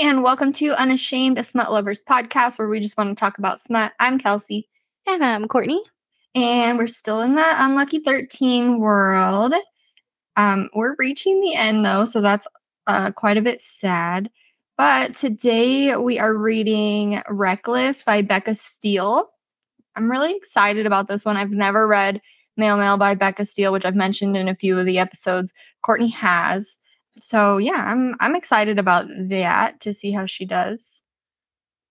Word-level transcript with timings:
and 0.00 0.22
welcome 0.22 0.50
to 0.50 0.72
Unashamed, 0.80 1.36
a 1.36 1.44
Smut 1.44 1.70
Lovers 1.70 2.00
podcast 2.00 2.58
where 2.58 2.68
we 2.68 2.80
just 2.80 2.96
want 2.96 3.10
to 3.10 3.20
talk 3.20 3.36
about 3.36 3.60
smut. 3.60 3.92
I'm 4.00 4.18
Kelsey. 4.18 4.66
And 5.06 5.22
I'm 5.22 5.46
Courtney. 5.46 5.84
And 6.34 6.78
we're 6.78 6.86
still 6.86 7.20
in 7.20 7.34
the 7.34 7.44
Unlucky 7.44 7.98
13 7.98 8.78
world. 8.78 9.52
Um, 10.36 10.70
we're 10.74 10.96
reaching 10.98 11.42
the 11.42 11.54
end 11.54 11.84
though, 11.84 12.06
so 12.06 12.22
that's 12.22 12.48
uh, 12.86 13.10
quite 13.10 13.36
a 13.36 13.42
bit 13.42 13.60
sad. 13.60 14.30
But 14.78 15.16
today 15.16 15.94
we 15.96 16.18
are 16.18 16.34
reading 16.34 17.20
Reckless 17.28 18.02
by 18.02 18.22
Becca 18.22 18.54
Steele. 18.54 19.26
I'm 19.96 20.10
really 20.10 20.34
excited 20.34 20.86
about 20.86 21.08
this 21.08 21.26
one. 21.26 21.36
I've 21.36 21.52
never 21.52 21.86
read 21.86 22.22
Male 22.56 22.78
Male 22.78 22.96
by 22.96 23.14
Becca 23.14 23.44
Steele, 23.44 23.72
which 23.72 23.84
I've 23.84 23.94
mentioned 23.94 24.34
in 24.34 24.48
a 24.48 24.54
few 24.54 24.78
of 24.78 24.86
the 24.86 24.98
episodes. 24.98 25.52
Courtney 25.82 26.08
has. 26.08 26.78
So 27.18 27.58
yeah, 27.58 27.84
I'm 27.86 28.14
I'm 28.20 28.36
excited 28.36 28.78
about 28.78 29.06
that 29.28 29.80
to 29.80 29.92
see 29.92 30.12
how 30.12 30.26
she 30.26 30.44
does. 30.44 31.02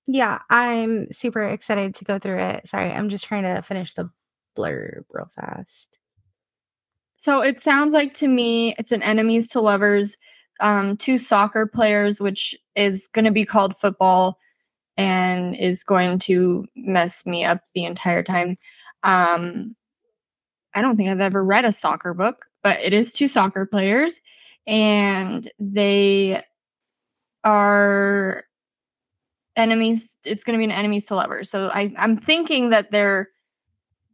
Yeah, 0.08 0.40
I'm 0.50 1.12
super 1.12 1.44
excited 1.44 1.94
to 1.96 2.06
go 2.06 2.18
through 2.18 2.40
it. 2.40 2.68
Sorry, 2.68 2.92
I'm 2.92 3.10
just 3.10 3.26
trying 3.26 3.44
to 3.44 3.62
finish 3.62 3.94
the 3.94 4.10
blurb 4.58 5.04
real 5.12 5.30
fast. 5.36 6.00
So 7.18 7.42
it 7.44 7.60
sounds 7.60 7.94
like 7.94 8.14
to 8.16 8.28
me 8.28 8.74
it's 8.80 8.92
an 8.92 9.04
enemies 9.04 9.50
to 9.50 9.62
lovers, 9.62 10.16
um, 10.62 10.98
two 10.98 11.18
soccer 11.18 11.68
players, 11.68 12.20
which 12.22 12.56
is 12.76 13.08
going 13.08 13.26
to 13.26 13.32
be 13.32 13.46
called 13.46 13.76
football, 13.76 14.40
and 14.98 15.56
is 15.56 15.84
going 15.84 16.20
to 16.20 16.66
mess 16.76 17.26
me 17.26 17.44
up 17.44 17.62
the 17.76 17.86
entire 17.86 18.24
time. 18.24 18.58
Um, 19.04 19.76
I 20.74 20.82
don't 20.82 20.98
think 20.98 21.10
I've 21.10 21.22
ever 21.22 21.44
read 21.44 21.66
a 21.66 21.72
soccer 21.72 22.14
book, 22.14 22.46
but 22.64 22.80
it 22.82 22.94
is 22.94 23.14
two 23.14 23.28
soccer 23.28 23.66
players, 23.66 24.22
and 24.68 25.50
they 25.60 26.42
are 27.44 28.44
enemies. 29.56 30.16
It's 30.26 30.44
going 30.44 30.54
to 30.54 30.60
be 30.60 30.72
an 30.72 30.78
enemies 30.78 31.06
to 31.08 31.16
lovers. 31.16 31.50
So 31.50 31.70
I, 31.74 31.94
I'm 31.98 32.18
thinking 32.18 32.70
that 32.70 32.92
they're 32.92 33.30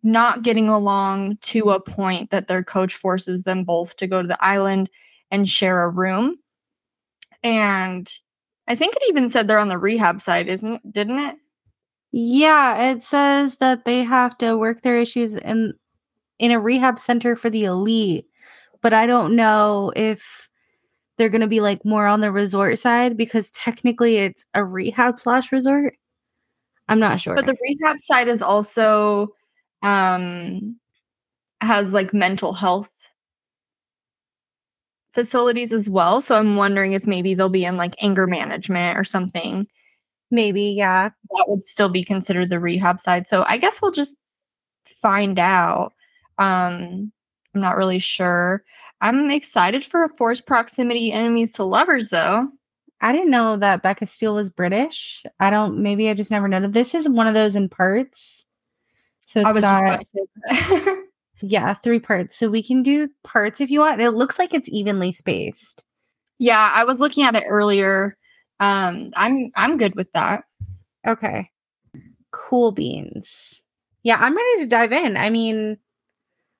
not 0.03 0.43
getting 0.43 0.69
along 0.69 1.38
to 1.41 1.71
a 1.71 1.79
point 1.79 2.29
that 2.29 2.47
their 2.47 2.63
coach 2.63 2.93
forces 2.93 3.43
them 3.43 3.63
both 3.63 3.97
to 3.97 4.07
go 4.07 4.21
to 4.21 4.27
the 4.27 4.43
island 4.43 4.89
and 5.31 5.49
share 5.49 5.83
a 5.83 5.89
room. 5.89 6.38
And 7.43 8.11
I 8.67 8.75
think 8.75 8.95
it 8.95 9.03
even 9.09 9.29
said 9.29 9.47
they're 9.47 9.59
on 9.59 9.67
the 9.67 9.77
rehab 9.77 10.21
side, 10.21 10.47
isn't 10.47 10.91
didn't 10.91 11.19
it? 11.19 11.38
Yeah, 12.11 12.91
it 12.91 13.03
says 13.03 13.57
that 13.57 13.85
they 13.85 14.03
have 14.03 14.38
to 14.38 14.57
work 14.57 14.81
their 14.81 14.97
issues 14.97 15.35
in 15.35 15.73
in 16.39 16.51
a 16.51 16.59
rehab 16.59 16.99
center 16.99 17.35
for 17.35 17.49
the 17.49 17.66
elite. 17.66 18.27
But 18.86 18.94
I 18.94 19.08
don't 19.08 19.36
know 19.36 19.91
if 19.95 20.47
they're 21.17 21.30
going 21.30 21.41
to 21.41 21.47
be 21.47 21.59
like 21.59 21.83
more 21.83 22.05
on 22.05 22.22
the 22.22 22.31
resort 22.31 22.78
side 22.78 23.17
because 23.17 23.50
technically 23.50 24.17
it's 24.17 24.45
a 24.53 24.64
rehab 24.64 25.19
slash 25.19 25.52
resort. 25.52 25.95
I'm 26.88 27.00
not 27.00 27.19
sure. 27.19 27.33
But 27.33 27.47
the 27.47 27.58
rehab 27.63 28.00
side 28.00 28.28
is 28.28 28.44
also 28.44 29.30
um 29.81 30.80
has 31.61 31.94
like 31.94 32.13
mental 32.13 32.53
health 32.53 33.09
facilities 35.09 35.73
as 35.73 35.89
well. 35.89 36.22
So 36.22 36.38
I'm 36.38 36.56
wondering 36.56 36.91
if 36.91 37.08
maybe 37.08 37.33
they'll 37.33 37.50
be 37.50 37.66
in 37.66 37.78
like 37.78 37.95
anger 38.03 38.28
management 38.28 39.00
or 39.00 39.03
something. 39.03 39.66
Maybe, 40.30 40.61
yeah. 40.66 41.09
That 41.09 41.45
would 41.47 41.63
still 41.63 41.89
be 41.89 42.03
considered 42.03 42.52
the 42.52 42.59
rehab 42.59 43.00
side. 43.00 43.25
So 43.25 43.45
I 43.47 43.58
guess 43.58 43.81
we'll 43.81 43.89
just 43.89 44.16
find 44.86 45.39
out. 45.39 45.94
Um 46.38 47.11
I'm 47.56 47.61
not 47.61 47.78
really 47.78 48.00
sure. 48.00 48.64
I'm 49.02 49.31
excited 49.31 49.84
for 49.84 50.03
a 50.03 50.09
forced 50.09 50.46
proximity 50.46 51.12
enemies 51.12 51.53
to 51.53 51.63
lovers 51.63 52.09
though. 52.09 52.50
I 53.02 53.12
didn't 53.12 53.31
know 53.31 53.57
that 53.57 53.81
Becca 53.81 54.07
Steele 54.07 54.35
was 54.35 54.50
British. 54.50 55.24
I 55.40 55.50
don't 55.50 55.79
maybe 55.79 56.09
I 56.09 56.13
just 56.13 56.31
never 56.31 56.47
noticed. 56.47 56.74
This 56.74 56.94
is 56.94 57.09
one 57.09 57.28
of 57.28 57.34
those 57.34 57.56
in 57.56 57.69
parts. 57.69 58.46
So 59.25 59.40
it's 59.40 59.47
I 59.47 59.52
was 59.52 59.63
just 59.63 59.81
about 59.81 60.02
to 60.02 60.06
say 60.06 60.19
that. 60.35 61.06
yeah, 61.41 61.74
three 61.75 62.00
parts. 62.00 62.35
So 62.35 62.50
we 62.50 62.62
can 62.62 62.84
do 62.84 63.09
parts 63.24 63.62
if 63.62 63.69
you 63.69 63.79
want. 63.79 64.02
It 64.02 64.12
looks 64.12 64.38
like 64.38 64.53
it's 64.53 64.69
evenly 64.69 65.12
spaced. 65.12 65.84
yeah, 66.38 66.72
I 66.74 66.84
was 66.84 67.00
looking 67.00 67.24
at 67.24 67.35
it 67.35 67.44
earlier. 67.47 68.18
Um 68.59 69.12
I'm 69.16 69.52
I'm 69.56 69.78
good 69.78 69.96
with 69.96 70.12
that. 70.12 70.44
Okay. 71.08 71.50
Cool 72.31 72.72
beans. 72.74 73.62
Yeah, 74.03 74.18
I'm 74.19 74.35
ready 74.35 74.59
to 74.59 74.68
dive 74.68 74.91
in. 74.91 75.18
I 75.18 75.29
mean, 75.29 75.78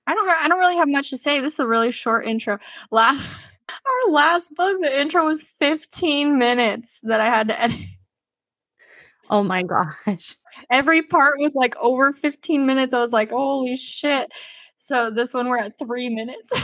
I 0.08 0.14
don't 0.14 0.30
I 0.30 0.48
don't 0.48 0.60
really 0.60 0.78
have 0.78 0.88
much 0.90 1.10
to 1.12 1.18
say. 1.18 1.40
This 1.40 1.54
is 1.54 1.60
a 1.60 1.68
really 1.68 1.92
short 1.92 2.26
intro. 2.28 2.58
Last 2.92 3.20
our 3.70 4.12
last 4.12 4.54
book, 4.56 4.82
the 4.82 5.00
intro 5.02 5.26
was 5.26 5.42
15 5.42 6.38
minutes 6.38 7.00
that 7.04 7.22
I 7.22 7.26
had 7.26 7.48
to 7.50 7.62
edit. 7.62 7.80
oh 9.30 9.44
my 9.44 9.64
gosh. 9.64 10.36
Every 10.70 11.02
part 11.02 11.40
was 11.40 11.56
like 11.56 11.76
over 11.78 12.12
15 12.12 12.66
minutes. 12.66 12.94
I 12.94 13.00
was 13.00 13.12
like, 13.12 13.32
holy 13.32 13.76
shit. 13.76 14.32
So 14.78 15.10
this 15.10 15.34
one 15.34 15.50
we're 15.50 15.58
at 15.58 15.78
three 15.80 16.10
minutes. 16.10 16.52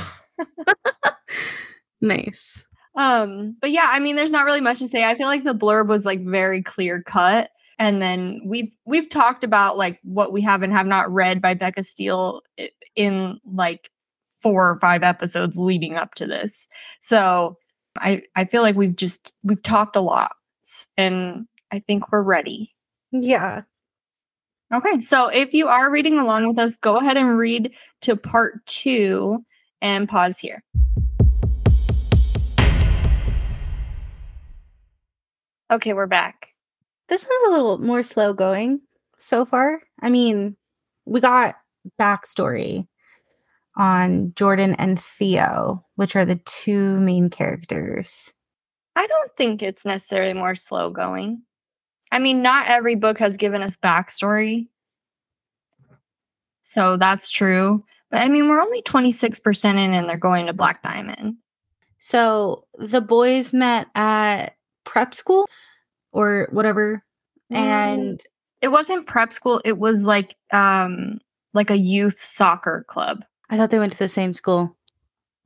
Nice. 2.01 2.63
um, 2.95 3.55
but 3.61 3.71
yeah, 3.71 3.87
I 3.89 3.99
mean, 3.99 4.15
there's 4.15 4.31
not 4.31 4.45
really 4.45 4.61
much 4.61 4.79
to 4.79 4.87
say. 4.87 5.03
I 5.03 5.15
feel 5.15 5.27
like 5.27 5.43
the 5.43 5.53
blurb 5.53 5.87
was 5.87 6.05
like 6.05 6.23
very 6.25 6.61
clear 6.63 7.03
cut. 7.03 7.51
And 7.77 8.01
then 8.01 8.41
we've 8.45 8.75
we've 8.85 9.09
talked 9.09 9.43
about 9.43 9.77
like 9.77 9.99
what 10.03 10.31
we 10.31 10.41
have 10.41 10.61
and 10.63 10.73
have 10.73 10.85
not 10.87 11.11
read 11.11 11.41
by 11.41 11.53
Becca 11.53 11.83
Steele 11.83 12.41
i- 12.59 12.69
in 12.95 13.39
like 13.45 13.89
four 14.41 14.69
or 14.69 14.79
five 14.79 15.03
episodes 15.03 15.57
leading 15.57 15.95
up 15.95 16.15
to 16.15 16.25
this. 16.25 16.67
So 16.99 17.57
I 17.97 18.23
I 18.35 18.45
feel 18.45 18.61
like 18.61 18.75
we've 18.75 18.95
just 18.95 19.33
we've 19.43 19.63
talked 19.63 19.95
a 19.95 20.01
lot 20.01 20.31
and 20.97 21.47
I 21.71 21.79
think 21.79 22.11
we're 22.11 22.21
ready. 22.21 22.73
Yeah. 23.11 23.63
Okay, 24.73 24.99
so 24.99 25.27
if 25.27 25.53
you 25.53 25.67
are 25.67 25.91
reading 25.91 26.17
along 26.17 26.47
with 26.47 26.57
us, 26.57 26.77
go 26.77 26.95
ahead 26.97 27.17
and 27.17 27.37
read 27.37 27.75
to 28.01 28.15
part 28.15 28.65
two 28.65 29.43
and 29.81 30.07
pause 30.07 30.37
here. 30.39 30.63
Okay, 35.69 35.93
we're 35.93 36.07
back. 36.07 36.53
This 37.09 37.27
one's 37.29 37.47
a 37.47 37.51
little 37.51 37.77
more 37.79 38.03
slow 38.03 38.33
going 38.33 38.79
so 39.17 39.43
far. 39.43 39.81
I 40.01 40.09
mean, 40.09 40.55
we 41.05 41.19
got 41.19 41.55
backstory 41.99 42.87
on 43.77 44.33
Jordan 44.35 44.75
and 44.75 44.99
Theo, 44.99 45.85
which 45.95 46.15
are 46.15 46.25
the 46.25 46.39
two 46.45 46.99
main 46.99 47.29
characters. 47.29 48.33
I 48.95 49.07
don't 49.07 49.35
think 49.35 49.63
it's 49.63 49.85
necessarily 49.85 50.33
more 50.33 50.55
slow 50.55 50.89
going. 50.89 51.43
I 52.11 52.19
mean, 52.19 52.41
not 52.41 52.67
every 52.67 52.95
book 52.95 53.19
has 53.19 53.37
given 53.37 53.61
us 53.61 53.77
backstory. 53.77 54.67
So 56.63 56.97
that's 56.97 57.29
true. 57.29 57.85
But 58.09 58.21
I 58.21 58.27
mean, 58.27 58.49
we're 58.49 58.61
only 58.61 58.81
26% 58.81 59.69
in 59.71 59.93
and 59.93 60.09
they're 60.09 60.17
going 60.17 60.47
to 60.47 60.53
Black 60.53 60.83
Diamond. 60.83 61.37
So 61.97 62.65
the 62.77 63.01
boys 63.01 63.53
met 63.53 63.87
at 63.95 64.55
prep 64.83 65.13
school 65.13 65.47
or 66.11 66.49
whatever. 66.51 67.03
And 67.49 68.21
It 68.61 68.69
wasn't 68.69 69.07
prep 69.07 69.33
school, 69.33 69.61
it 69.65 69.77
was 69.77 70.05
like 70.05 70.35
um 70.53 71.19
like 71.53 71.69
a 71.69 71.77
youth 71.77 72.19
soccer 72.19 72.85
club. 72.87 73.23
I 73.49 73.57
thought 73.57 73.69
they 73.69 73.79
went 73.79 73.91
to 73.93 73.99
the 73.99 74.07
same 74.07 74.33
school. 74.33 74.77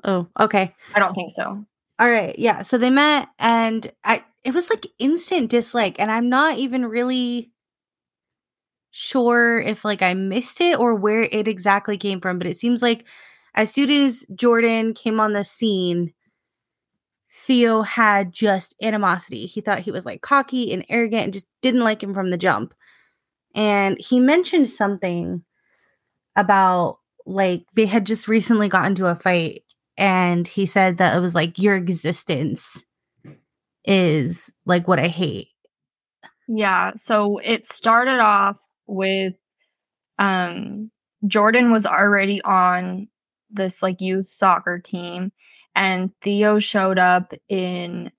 Oh, 0.03 0.27
okay. 0.39 0.75
I 0.95 0.99
don't 0.99 1.13
think 1.13 1.31
so. 1.31 1.65
All 1.97 2.09
right. 2.09 2.37
Yeah. 2.37 2.63
So 2.63 2.77
they 2.77 2.89
met 2.89 3.29
and 3.39 3.91
I 4.03 4.23
it 4.43 4.53
was 4.53 4.69
like 4.69 4.85
instant 4.99 5.49
dislike 5.49 5.99
and 5.99 6.11
I'm 6.11 6.29
not 6.29 6.57
even 6.57 6.85
really 6.85 7.51
sure 8.91 9.59
if 9.59 9.83
like 9.83 10.01
I 10.01 10.13
missed 10.13 10.61
it 10.61 10.77
or 10.77 10.93
where 10.95 11.23
it 11.23 11.47
exactly 11.47 11.97
came 11.97 12.21
from, 12.21 12.37
but 12.37 12.47
it 12.47 12.57
seems 12.57 12.81
like 12.81 13.05
as 13.55 13.71
soon 13.71 13.89
as 13.89 14.25
Jordan 14.35 14.93
came 14.93 15.19
on 15.19 15.33
the 15.33 15.43
scene, 15.43 16.13
Theo 17.31 17.81
had 17.81 18.31
just 18.31 18.75
animosity. 18.81 19.45
He 19.45 19.61
thought 19.61 19.79
he 19.79 19.91
was 19.91 20.05
like 20.05 20.21
cocky 20.21 20.71
and 20.71 20.85
arrogant 20.89 21.23
and 21.23 21.33
just 21.33 21.47
didn't 21.61 21.83
like 21.83 22.03
him 22.03 22.13
from 22.13 22.29
the 22.29 22.37
jump. 22.37 22.73
And 23.53 23.97
he 23.99 24.19
mentioned 24.19 24.69
something 24.69 25.43
about 26.35 26.99
like 27.25 27.65
they 27.75 27.85
had 27.85 28.05
just 28.05 28.27
recently 28.27 28.69
gotten 28.69 28.91
into 28.91 29.07
a 29.07 29.15
fight 29.15 29.63
and 29.97 30.47
he 30.47 30.65
said 30.65 30.97
that 30.97 31.15
it 31.15 31.19
was 31.19 31.33
like 31.33 31.57
your 31.57 31.75
existence 31.75 32.83
is 33.85 34.51
like 34.65 34.87
what 34.87 34.99
I 34.99 35.07
hate. 35.07 35.49
Yeah, 36.47 36.91
so 36.95 37.39
it 37.39 37.65
started 37.65 38.19
off 38.19 38.59
with 38.87 39.33
um 40.19 40.91
Jordan 41.27 41.71
was 41.71 41.85
already 41.85 42.41
on 42.41 43.07
this 43.49 43.81
like 43.81 44.01
youth 44.01 44.25
soccer 44.27 44.79
team 44.79 45.31
and 45.73 46.11
Theo 46.21 46.59
showed 46.59 46.99
up 46.99 47.33
in 47.49 48.11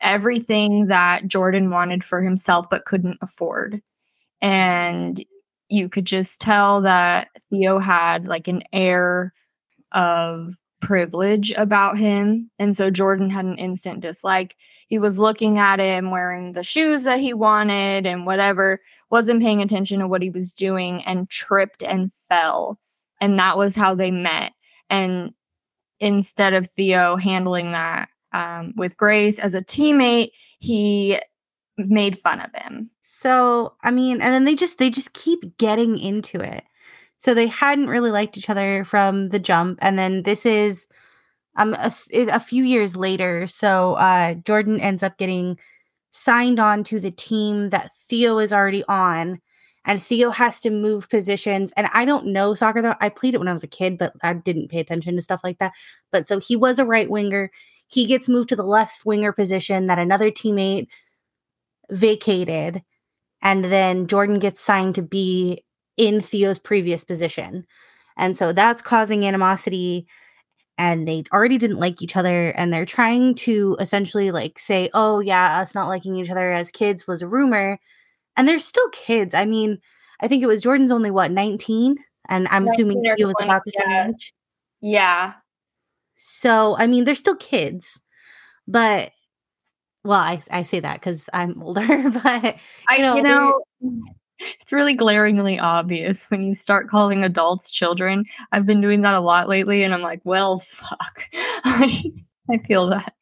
everything 0.00 0.86
that 0.86 1.26
Jordan 1.26 1.70
wanted 1.70 2.04
for 2.04 2.22
himself 2.22 2.66
but 2.70 2.84
couldn't 2.84 3.18
afford. 3.20 3.82
And 4.40 5.22
you 5.68 5.88
could 5.88 6.04
just 6.04 6.40
tell 6.40 6.80
that 6.82 7.28
Theo 7.50 7.78
had 7.78 8.26
like 8.26 8.48
an 8.48 8.62
air 8.72 9.32
of 9.92 10.54
privilege 10.80 11.52
about 11.52 11.98
him. 11.98 12.50
And 12.58 12.76
so 12.76 12.90
Jordan 12.90 13.30
had 13.30 13.44
an 13.44 13.58
instant 13.58 14.00
dislike. 14.00 14.56
He 14.86 14.98
was 14.98 15.18
looking 15.18 15.58
at 15.58 15.80
him 15.80 16.10
wearing 16.10 16.52
the 16.52 16.62
shoes 16.62 17.02
that 17.04 17.20
he 17.20 17.34
wanted 17.34 18.06
and 18.06 18.24
whatever, 18.26 18.80
wasn't 19.10 19.42
paying 19.42 19.60
attention 19.60 20.00
to 20.00 20.06
what 20.06 20.22
he 20.22 20.30
was 20.30 20.52
doing 20.52 21.02
and 21.04 21.28
tripped 21.28 21.82
and 21.82 22.12
fell. 22.12 22.78
And 23.20 23.38
that 23.38 23.58
was 23.58 23.74
how 23.74 23.94
they 23.94 24.10
met. 24.10 24.52
And 24.88 25.32
instead 26.00 26.54
of 26.54 26.66
Theo 26.66 27.16
handling 27.16 27.72
that 27.72 28.08
um, 28.32 28.72
with 28.76 28.96
Grace 28.96 29.38
as 29.38 29.54
a 29.54 29.62
teammate, 29.62 30.30
he 30.58 31.18
made 31.78 32.18
fun 32.18 32.40
of 32.40 32.50
him. 32.54 32.90
So, 33.02 33.74
I 33.82 33.90
mean, 33.90 34.20
and 34.20 34.34
then 34.34 34.44
they 34.44 34.54
just 34.54 34.78
they 34.78 34.90
just 34.90 35.12
keep 35.12 35.56
getting 35.58 35.98
into 35.98 36.40
it. 36.40 36.64
So 37.18 37.34
they 37.34 37.46
hadn't 37.48 37.88
really 37.88 38.10
liked 38.10 38.36
each 38.36 38.50
other 38.50 38.84
from 38.84 39.28
the 39.28 39.38
jump, 39.38 39.78
and 39.82 39.98
then 39.98 40.22
this 40.22 40.46
is 40.46 40.86
um 41.56 41.74
a, 41.74 41.92
a 42.12 42.40
few 42.40 42.64
years 42.64 42.96
later. 42.96 43.46
So 43.46 43.94
uh, 43.94 44.34
Jordan 44.34 44.80
ends 44.80 45.02
up 45.02 45.18
getting 45.18 45.58
signed 46.10 46.58
on 46.60 46.84
to 46.84 47.00
the 47.00 47.10
team 47.10 47.70
that 47.70 47.90
Theo 48.08 48.38
is 48.38 48.52
already 48.52 48.84
on, 48.88 49.40
and 49.84 50.02
Theo 50.02 50.30
has 50.30 50.60
to 50.60 50.70
move 50.70 51.08
positions. 51.08 51.72
And 51.76 51.88
I 51.92 52.04
don't 52.04 52.26
know 52.26 52.54
soccer 52.54 52.82
though. 52.82 52.94
I 53.00 53.08
played 53.08 53.34
it 53.34 53.38
when 53.38 53.48
I 53.48 53.52
was 53.52 53.64
a 53.64 53.68
kid, 53.68 53.98
but 53.98 54.12
I 54.22 54.34
didn't 54.34 54.68
pay 54.68 54.80
attention 54.80 55.16
to 55.16 55.22
stuff 55.22 55.40
like 55.44 55.58
that. 55.58 55.72
But 56.12 56.28
so 56.28 56.38
he 56.38 56.56
was 56.56 56.78
a 56.78 56.84
right 56.84 57.10
winger. 57.10 57.50
He 57.86 58.06
gets 58.06 58.28
moved 58.28 58.50
to 58.50 58.56
the 58.56 58.64
left 58.64 59.06
winger 59.06 59.32
position 59.32 59.86
that 59.86 59.98
another 59.98 60.30
teammate 60.30 60.88
vacated. 61.90 62.82
And 63.42 63.64
then 63.64 64.06
Jordan 64.06 64.38
gets 64.38 64.60
signed 64.60 64.94
to 64.96 65.02
be 65.02 65.64
in 65.96 66.20
Theo's 66.20 66.58
previous 66.58 67.04
position. 67.04 67.66
And 68.16 68.36
so 68.36 68.52
that's 68.52 68.82
causing 68.82 69.24
animosity. 69.24 70.06
And 70.76 71.06
they 71.06 71.24
already 71.32 71.58
didn't 71.58 71.80
like 71.80 72.02
each 72.02 72.16
other. 72.16 72.50
And 72.50 72.72
they're 72.72 72.86
trying 72.86 73.34
to 73.36 73.76
essentially 73.80 74.30
like 74.30 74.58
say, 74.58 74.90
oh, 74.94 75.20
yeah, 75.20 75.58
us 75.60 75.74
not 75.74 75.88
liking 75.88 76.16
each 76.16 76.30
other 76.30 76.52
as 76.52 76.70
kids 76.70 77.06
was 77.06 77.22
a 77.22 77.28
rumor. 77.28 77.78
And 78.36 78.46
they're 78.46 78.58
still 78.58 78.88
kids. 78.90 79.34
I 79.34 79.44
mean, 79.44 79.78
I 80.20 80.28
think 80.28 80.42
it 80.42 80.46
was 80.46 80.62
Jordan's 80.62 80.92
only 80.92 81.10
what, 81.10 81.30
19? 81.30 81.96
And 82.28 82.46
I'm 82.48 82.68
assuming 82.68 83.02
Theo 83.02 83.28
was 83.28 83.34
about 83.40 83.62
the 83.64 83.72
same 83.72 83.90
yeah. 83.90 84.08
age. 84.08 84.34
Yeah. 84.80 85.32
So, 86.16 86.76
I 86.76 86.86
mean, 86.86 87.04
they're 87.04 87.14
still 87.14 87.36
kids. 87.36 88.00
But 88.66 89.12
well, 90.08 90.20
I, 90.20 90.40
I 90.50 90.62
say 90.62 90.80
that 90.80 90.94
because 90.94 91.28
I'm 91.34 91.62
older, 91.62 91.86
but 92.24 92.42
you 92.42 92.52
I, 92.88 92.98
know, 93.02 93.16
you 93.16 93.22
know, 93.22 93.60
it's 94.40 94.72
really 94.72 94.94
glaringly 94.94 95.58
obvious 95.58 96.30
when 96.30 96.42
you 96.42 96.54
start 96.54 96.88
calling 96.88 97.24
adults 97.24 97.70
children. 97.70 98.24
I've 98.50 98.64
been 98.64 98.80
doing 98.80 99.02
that 99.02 99.12
a 99.12 99.20
lot 99.20 99.50
lately, 99.50 99.82
and 99.82 99.92
I'm 99.92 100.00
like, 100.00 100.22
well, 100.24 100.56
fuck. 100.56 101.24
I 101.34 102.58
feel 102.66 102.86
that. 102.86 103.12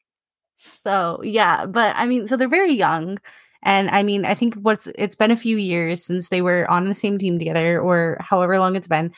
So 0.58 1.20
yeah, 1.24 1.66
but 1.66 1.92
I 1.96 2.06
mean, 2.06 2.28
so 2.28 2.36
they're 2.36 2.48
very 2.48 2.74
young, 2.74 3.18
and 3.64 3.90
I 3.90 4.04
mean, 4.04 4.24
I 4.24 4.34
think 4.34 4.54
what's 4.54 4.86
it's 4.96 5.16
been 5.16 5.32
a 5.32 5.36
few 5.36 5.56
years 5.56 6.04
since 6.04 6.28
they 6.28 6.40
were 6.40 6.70
on 6.70 6.84
the 6.84 6.94
same 6.94 7.18
team 7.18 7.36
together, 7.36 7.80
or 7.80 8.16
however 8.20 8.60
long 8.60 8.76
it's 8.76 8.86
been, 8.86 9.12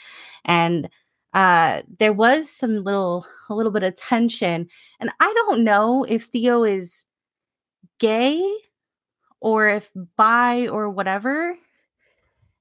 and 0.46 0.88
uh, 1.34 1.82
there 1.98 2.14
was 2.14 2.48
some 2.48 2.82
little 2.82 3.26
a 3.50 3.54
little 3.54 3.72
bit 3.72 3.82
of 3.82 3.94
tension, 3.94 4.68
and 5.00 5.10
I 5.20 5.30
don't 5.34 5.64
know 5.64 6.06
if 6.08 6.24
Theo 6.24 6.64
is 6.64 7.04
gay 7.98 8.40
or 9.40 9.68
if 9.68 9.90
bi 10.16 10.66
or 10.68 10.88
whatever 10.88 11.56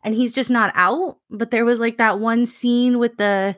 and 0.04 0.16
he's 0.16 0.32
just 0.32 0.50
not 0.50 0.72
out 0.76 1.18
but 1.30 1.52
there 1.52 1.66
was 1.66 1.80
like 1.80 1.98
that 1.98 2.20
one 2.20 2.46
scene 2.46 3.00
with 3.00 3.18
the 3.18 3.56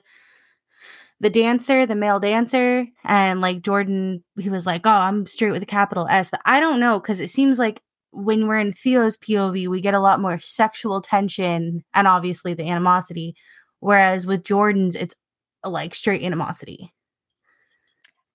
the 1.19 1.29
dancer 1.29 1.85
the 1.85 1.95
male 1.95 2.19
dancer 2.19 2.85
and 3.03 3.41
like 3.41 3.61
jordan 3.61 4.23
he 4.37 4.49
was 4.49 4.65
like 4.65 4.85
oh 4.85 4.89
i'm 4.89 5.25
straight 5.25 5.51
with 5.51 5.63
a 5.63 5.67
capital 5.67 6.07
s 6.07 6.31
but 6.31 6.41
i 6.45 6.59
don't 6.59 6.79
know 6.79 6.99
because 6.99 7.19
it 7.19 7.29
seems 7.29 7.59
like 7.59 7.81
when 8.11 8.47
we're 8.47 8.57
in 8.57 8.71
theo's 8.71 9.17
pov 9.17 9.67
we 9.67 9.81
get 9.81 9.93
a 9.93 9.99
lot 9.99 10.19
more 10.19 10.39
sexual 10.39 11.01
tension 11.01 11.83
and 11.93 12.07
obviously 12.07 12.53
the 12.53 12.67
animosity 12.69 13.35
whereas 13.79 14.25
with 14.25 14.43
jordan's 14.43 14.95
it's 14.95 15.15
like 15.63 15.93
straight 15.93 16.23
animosity 16.23 16.93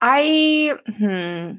I 0.06 0.76
hmm. 0.98 1.52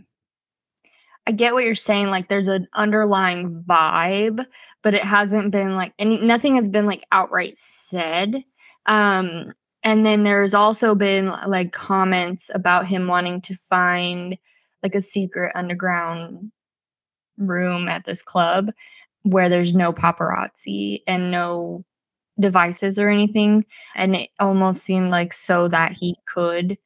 I 1.27 1.31
get 1.31 1.53
what 1.53 1.63
you're 1.63 1.75
saying. 1.75 2.07
Like 2.07 2.29
there's 2.29 2.47
an 2.47 2.67
underlying 2.73 3.63
vibe, 3.67 4.45
but 4.83 4.93
it 4.93 5.03
hasn't 5.03 5.51
been 5.51 5.75
like 5.75 5.93
any 5.97 6.19
nothing 6.19 6.55
has 6.55 6.69
been 6.69 6.85
like 6.85 7.05
outright 7.11 7.57
said. 7.57 8.43
Um, 8.85 9.53
and 9.83 10.05
then 10.05 10.23
there's 10.23 10.53
also 10.53 10.95
been 10.95 11.27
like 11.47 11.71
comments 11.71 12.49
about 12.53 12.87
him 12.87 13.07
wanting 13.07 13.41
to 13.41 13.55
find 13.55 14.37
like 14.83 14.95
a 14.95 15.01
secret 15.01 15.51
underground 15.55 16.51
room 17.37 17.87
at 17.87 18.05
this 18.05 18.21
club 18.21 18.71
where 19.23 19.49
there's 19.49 19.73
no 19.73 19.91
paparazzi 19.91 20.99
and 21.07 21.31
no 21.31 21.83
devices 22.39 22.99
or 22.99 23.09
anything. 23.09 23.65
And 23.95 24.15
it 24.15 24.29
almost 24.39 24.83
seemed 24.83 25.09
like 25.09 25.33
so 25.33 25.67
that 25.69 25.93
he 25.93 26.15
could 26.27 26.77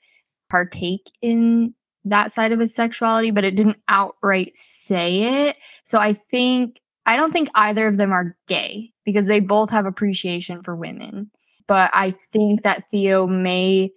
partake 0.50 1.06
in 1.22 1.74
that 2.10 2.32
side 2.32 2.52
of 2.52 2.60
his 2.60 2.74
sexuality, 2.74 3.32
but 3.32 3.44
it 3.44 3.56
didn't 3.56 3.80
outright 3.88 4.56
say 4.56 5.48
it. 5.48 5.58
So 5.84 6.00
I 6.00 6.14
think 6.14 6.80
I 7.06 7.16
don't 7.16 7.32
think 7.32 7.50
either 7.56 7.88
of 7.88 7.98
them 7.98 8.12
are 8.12 8.38
gay 8.48 8.92
because 9.04 9.28
they 9.28 9.40
both 9.40 9.72
have 9.72 9.86
appreciation 9.86 10.62
for 10.62 10.76
women. 10.76 11.32
But 11.68 11.92
I 11.94 12.12
think 12.12 12.64
that 12.64 12.84
Theo 12.90 13.28
may 13.28 13.92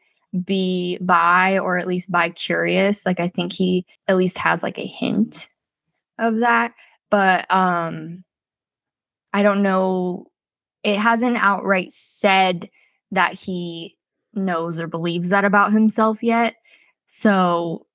be 0.44 0.98
bi 1.00 1.58
or 1.58 1.76
at 1.76 1.86
least 1.86 2.10
bi 2.10 2.30
curious. 2.30 3.04
Like 3.04 3.20
I 3.20 3.28
think 3.28 3.52
he 3.52 3.86
at 4.08 4.16
least 4.16 4.38
has 4.38 4.62
like 4.62 4.78
a 4.78 4.86
hint 4.86 5.48
of 6.18 6.38
that. 6.38 6.72
But 7.10 7.50
um 7.50 8.24
I 9.34 9.42
don't 9.42 9.62
know. 9.62 10.26
It 10.82 10.98
hasn't 10.98 11.36
outright 11.36 11.92
said 11.92 12.68
that 13.10 13.34
he 13.34 13.96
knows 14.34 14.80
or 14.80 14.86
believes 14.86 15.28
that 15.30 15.44
about 15.44 15.72
himself 15.72 16.22
yet. 16.22 16.54
So 17.06 17.86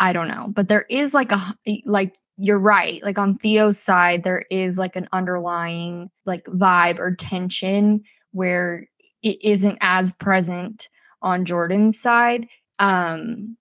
I 0.00 0.14
don't 0.14 0.28
know, 0.28 0.46
but 0.50 0.68
there 0.68 0.86
is 0.88 1.14
like 1.14 1.30
a 1.30 1.38
like 1.84 2.16
you're 2.38 2.58
right. 2.58 3.02
Like 3.02 3.18
on 3.18 3.36
Theo's 3.36 3.78
side, 3.78 4.22
there 4.22 4.44
is 4.50 4.78
like 4.78 4.96
an 4.96 5.08
underlying 5.12 6.10
like 6.24 6.44
vibe 6.46 6.98
or 6.98 7.14
tension 7.14 8.02
where 8.32 8.88
it 9.22 9.36
isn't 9.42 9.76
as 9.82 10.10
present 10.12 10.88
on 11.20 11.44
Jordan's 11.44 12.00
side. 12.00 12.48
Um 12.78 13.56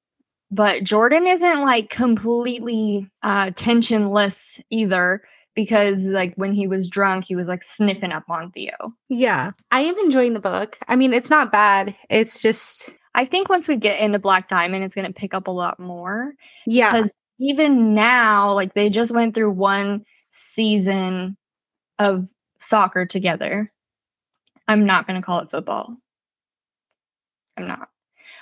but 0.49 0.83
Jordan 0.83 1.27
isn't 1.27 1.61
like 1.61 1.89
completely 1.89 3.11
uh 3.21 3.47
tensionless 3.47 4.61
either 4.69 5.21
because 5.55 6.05
like 6.05 6.33
when 6.35 6.53
he 6.53 6.67
was 6.67 6.89
drunk 6.89 7.25
he 7.25 7.35
was 7.35 7.49
like 7.49 7.63
sniffing 7.63 8.13
up 8.13 8.29
on 8.29 8.49
Theo. 8.51 8.93
Yeah. 9.09 9.51
I 9.71 9.81
am 9.81 9.97
enjoying 9.97 10.33
the 10.33 10.39
book. 10.39 10.79
I 10.87 10.95
mean, 10.95 11.11
it's 11.11 11.29
not 11.29 11.51
bad. 11.51 11.95
It's 12.09 12.41
just 12.41 12.91
I 13.15 13.25
think 13.25 13.49
once 13.49 13.67
we 13.67 13.75
get 13.75 13.99
into 13.99 14.19
Black 14.19 14.49
Diamond, 14.49 14.83
it's 14.83 14.95
going 14.95 15.07
to 15.07 15.13
pick 15.13 15.33
up 15.33 15.47
a 15.47 15.51
lot 15.51 15.79
more. 15.79 16.33
Yeah. 16.65 16.91
Because 16.91 17.15
even 17.39 17.93
now, 17.93 18.53
like 18.53 18.73
they 18.73 18.89
just 18.89 19.11
went 19.11 19.33
through 19.33 19.51
one 19.51 20.05
season 20.29 21.37
of 21.97 22.29
soccer 22.59 23.05
together. 23.05 23.71
I'm 24.67 24.85
not 24.85 25.07
going 25.07 25.19
to 25.19 25.25
call 25.25 25.39
it 25.39 25.49
football. 25.49 25.97
I'm 27.57 27.67
not. 27.67 27.89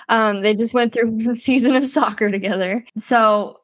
Um, 0.08 0.42
they 0.42 0.54
just 0.54 0.74
went 0.74 0.92
through 0.92 1.10
one 1.24 1.36
season 1.36 1.74
of 1.74 1.84
soccer 1.86 2.30
together. 2.30 2.84
So 2.96 3.60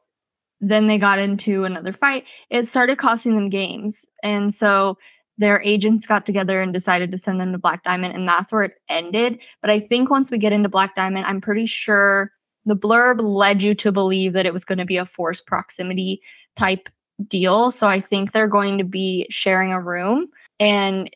then 0.61 0.87
they 0.87 0.97
got 0.97 1.19
into 1.19 1.65
another 1.65 1.93
fight. 1.93 2.25
It 2.49 2.67
started 2.67 2.97
costing 2.97 3.35
them 3.35 3.49
games. 3.49 4.05
And 4.23 4.53
so 4.53 4.97
their 5.37 5.61
agents 5.63 6.07
got 6.07 6.25
together 6.25 6.61
and 6.61 6.73
decided 6.73 7.11
to 7.11 7.17
send 7.17 7.41
them 7.41 7.51
to 7.51 7.57
Black 7.57 7.83
Diamond, 7.83 8.13
and 8.15 8.27
that's 8.27 8.51
where 8.51 8.63
it 8.63 8.73
ended. 8.89 9.41
But 9.61 9.69
I 9.69 9.79
think 9.79 10.09
once 10.09 10.31
we 10.31 10.37
get 10.37 10.53
into 10.53 10.69
Black 10.69 10.95
Diamond, 10.95 11.25
I'm 11.25 11.41
pretty 11.41 11.65
sure 11.65 12.31
the 12.65 12.75
blurb 12.75 13.21
led 13.21 13.61
you 13.61 13.73
to 13.75 13.91
believe 13.91 14.33
that 14.33 14.45
it 14.45 14.53
was 14.53 14.65
going 14.65 14.77
to 14.79 14.85
be 14.85 14.97
a 14.97 15.05
force 15.05 15.41
proximity 15.41 16.21
type 16.55 16.89
deal. 17.27 17.71
So 17.71 17.87
I 17.87 17.99
think 17.99 18.31
they're 18.31 18.47
going 18.47 18.77
to 18.77 18.83
be 18.83 19.27
sharing 19.29 19.71
a 19.71 19.81
room. 19.81 20.27
And 20.59 21.09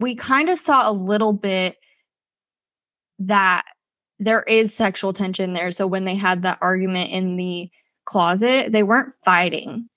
we 0.00 0.14
kind 0.14 0.48
of 0.48 0.58
saw 0.58 0.90
a 0.90 0.92
little 0.92 1.32
bit 1.32 1.76
that 3.18 3.64
there 4.18 4.42
is 4.44 4.74
sexual 4.74 5.12
tension 5.12 5.52
there. 5.52 5.70
So 5.70 5.86
when 5.86 6.04
they 6.04 6.14
had 6.14 6.42
that 6.42 6.58
argument 6.60 7.10
in 7.10 7.36
the 7.36 7.70
closet, 8.04 8.72
they 8.72 8.82
weren't 8.82 9.12
fighting 9.24 9.88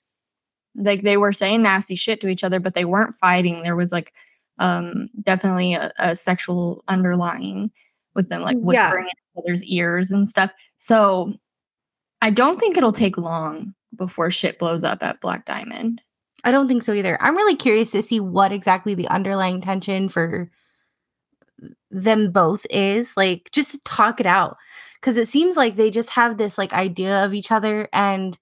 like 0.76 1.02
they 1.02 1.18
were 1.18 1.34
saying 1.34 1.62
nasty 1.62 1.96
shit 1.96 2.22
to 2.22 2.28
each 2.28 2.44
other 2.44 2.60
but 2.60 2.74
they 2.74 2.86
weren't 2.86 3.16
fighting. 3.16 3.64
There 3.64 3.76
was 3.76 3.92
like 3.92 4.14
um 4.60 5.10
definitely 5.22 5.74
a, 5.74 5.92
a 6.00 6.16
sexual 6.16 6.84
underlying 6.88 7.72
with 8.14 8.30
them 8.30 8.42
like 8.42 8.58
whispering 8.58 9.06
yeah. 9.06 9.12
in 9.12 9.40
each 9.40 9.44
other's 9.44 9.64
ears 9.66 10.12
and 10.12 10.28
stuff. 10.28 10.52
So 10.78 11.34
i 12.24 12.30
don't 12.30 12.60
think 12.60 12.78
it'll 12.78 12.92
take 12.92 13.18
long 13.18 13.74
before 13.96 14.30
shit 14.30 14.60
blows 14.60 14.84
up 14.84 15.04
at 15.04 15.22
black 15.22 15.46
diamond. 15.46 16.02
I 16.44 16.52
don't 16.52 16.68
think 16.68 16.84
so 16.84 16.94
either. 16.94 17.22
I'm 17.22 17.38
really 17.38 17.56
curious 17.56 17.92
to 17.92 18.02
see 18.02 18.20
what 18.20 18.52
exactly 18.52 18.96
the 18.96 19.08
underlying 19.08 19.62
tension 19.62 20.10
for 20.10 20.50
them 21.92 22.32
both 22.32 22.66
is. 22.70 23.16
Like 23.16 23.50
just 23.52 23.84
talk 23.86 24.20
it 24.20 24.26
out. 24.26 24.58
Because 25.00 25.18
it 25.18 25.28
seems 25.28 25.58
like 25.58 25.76
they 25.76 25.90
just 25.90 26.10
have 26.12 26.38
this 26.38 26.58
like 26.58 26.74
idea 26.74 27.26
of 27.26 27.34
each 27.34 27.52
other 27.52 27.90
and 27.92 28.38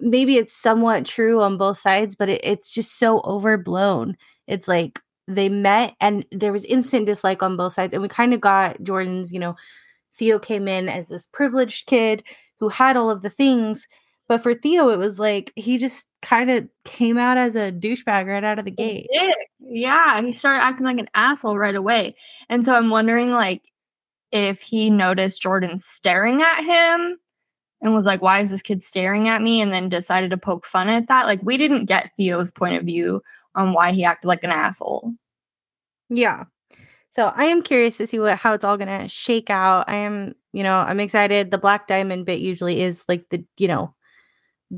maybe 0.00 0.36
it's 0.36 0.54
somewhat 0.54 1.04
true 1.04 1.40
on 1.40 1.58
both 1.58 1.78
sides 1.78 2.16
but 2.16 2.28
it, 2.28 2.40
it's 2.44 2.72
just 2.72 2.98
so 2.98 3.20
overblown. 3.24 4.16
It's 4.46 4.68
like 4.68 5.00
they 5.34 5.48
met 5.48 5.94
and 6.00 6.26
there 6.32 6.52
was 6.52 6.64
instant 6.64 7.06
dislike 7.06 7.42
on 7.42 7.56
both 7.56 7.72
sides 7.72 7.94
and 7.94 8.02
we 8.02 8.08
kind 8.08 8.34
of 8.34 8.40
got 8.40 8.82
jordan's 8.82 9.32
you 9.32 9.38
know 9.38 9.54
theo 10.14 10.38
came 10.38 10.66
in 10.66 10.88
as 10.88 11.08
this 11.08 11.26
privileged 11.26 11.86
kid 11.86 12.22
who 12.58 12.68
had 12.68 12.96
all 12.96 13.10
of 13.10 13.22
the 13.22 13.30
things 13.30 13.86
but 14.28 14.42
for 14.42 14.54
theo 14.54 14.88
it 14.88 14.98
was 14.98 15.18
like 15.18 15.52
he 15.56 15.78
just 15.78 16.06
kind 16.22 16.50
of 16.50 16.68
came 16.84 17.16
out 17.16 17.36
as 17.36 17.56
a 17.56 17.72
douchebag 17.72 18.26
right 18.26 18.44
out 18.44 18.58
of 18.58 18.64
the 18.64 18.70
gate. 18.70 19.06
yeah 19.60 20.20
he 20.20 20.32
started 20.32 20.62
acting 20.62 20.86
like 20.86 20.98
an 20.98 21.08
asshole 21.14 21.56
right 21.56 21.76
away. 21.76 22.14
And 22.48 22.64
so 22.64 22.74
i'm 22.74 22.90
wondering 22.90 23.30
like 23.30 23.62
if 24.32 24.60
he 24.60 24.90
noticed 24.90 25.42
jordan 25.42 25.78
staring 25.78 26.42
at 26.42 26.62
him 26.62 27.18
and 27.82 27.94
was 27.94 28.06
like 28.06 28.22
why 28.22 28.40
is 28.40 28.50
this 28.50 28.62
kid 28.62 28.82
staring 28.82 29.28
at 29.28 29.42
me 29.42 29.60
and 29.60 29.72
then 29.72 29.88
decided 29.88 30.30
to 30.30 30.36
poke 30.36 30.66
fun 30.66 30.88
at 30.88 31.08
that 31.08 31.26
like 31.26 31.40
we 31.42 31.56
didn't 31.56 31.86
get 31.86 32.10
theo's 32.16 32.50
point 32.50 32.74
of 32.74 32.84
view 32.84 33.22
on 33.54 33.72
why 33.72 33.92
he 33.92 34.04
acted 34.04 34.28
like 34.28 34.44
an 34.44 34.50
asshole 34.50 35.12
yeah. 36.10 36.44
So 37.12 37.32
I 37.34 37.44
am 37.44 37.62
curious 37.62 37.96
to 37.96 38.06
see 38.06 38.18
what 38.18 38.36
how 38.38 38.52
it's 38.52 38.64
all 38.64 38.76
gonna 38.76 39.08
shake 39.08 39.48
out. 39.48 39.88
I 39.88 39.96
am, 39.96 40.34
you 40.52 40.62
know, 40.62 40.76
I'm 40.76 41.00
excited. 41.00 41.50
The 41.50 41.58
black 41.58 41.86
diamond 41.86 42.26
bit 42.26 42.40
usually 42.40 42.82
is 42.82 43.04
like 43.08 43.28
the, 43.30 43.44
you 43.56 43.68
know, 43.68 43.94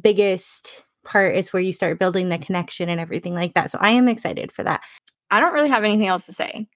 biggest 0.01 0.85
part 1.05 1.35
is 1.35 1.53
where 1.53 1.63
you 1.63 1.73
start 1.73 1.99
building 1.99 2.29
the 2.29 2.39
connection 2.39 2.89
and 2.89 3.01
everything 3.01 3.35
like 3.35 3.55
that. 3.55 3.71
So 3.71 3.79
I 3.81 3.91
am 3.91 4.09
excited 4.09 4.53
for 4.53 4.63
that. 4.63 4.83
I 5.31 5.41
don't 5.41 5.55
really 5.55 5.69
have 5.71 5.85
anything 5.85 6.07
else 6.07 6.27
to 6.27 6.33
say. 6.33 6.69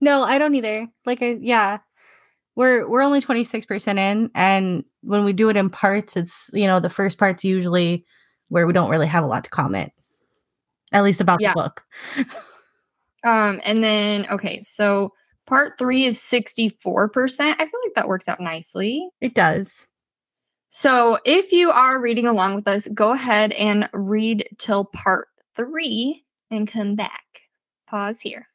No, 0.00 0.22
I 0.22 0.38
don't 0.38 0.54
either. 0.54 0.88
Like 1.06 1.22
I 1.22 1.38
yeah. 1.40 1.78
We're 2.56 2.88
we're 2.88 3.02
only 3.02 3.20
26% 3.20 3.98
in 3.98 4.30
and 4.34 4.84
when 5.02 5.24
we 5.24 5.32
do 5.32 5.48
it 5.50 5.56
in 5.56 5.70
parts, 5.70 6.16
it's 6.16 6.50
you 6.52 6.66
know, 6.66 6.80
the 6.80 6.88
first 6.88 7.18
part's 7.18 7.44
usually 7.44 8.04
where 8.48 8.66
we 8.66 8.72
don't 8.72 8.90
really 8.90 9.06
have 9.06 9.24
a 9.24 9.28
lot 9.28 9.44
to 9.44 9.50
comment. 9.50 9.92
At 10.92 11.04
least 11.04 11.20
about 11.20 11.40
yeah. 11.40 11.52
the 11.52 11.62
book. 11.62 11.84
Um, 13.26 13.60
and 13.64 13.82
then 13.82 14.26
okay, 14.30 14.60
so 14.60 15.12
part 15.46 15.78
three 15.78 16.04
is 16.04 16.18
64%. 16.18 17.40
I 17.40 17.66
feel 17.66 17.80
like 17.84 17.94
that 17.96 18.08
works 18.08 18.28
out 18.28 18.40
nicely. 18.40 19.08
It 19.20 19.34
does. 19.34 19.86
So 20.70 21.18
if 21.24 21.52
you 21.52 21.70
are 21.70 22.00
reading 22.00 22.28
along 22.28 22.54
with 22.54 22.68
us, 22.68 22.86
go 22.94 23.12
ahead 23.12 23.52
and 23.52 23.88
read 23.92 24.48
till 24.58 24.84
part 24.84 25.26
three 25.56 26.24
and 26.52 26.70
come 26.70 26.94
back. 26.94 27.24
Pause 27.88 28.20
here. 28.20 28.48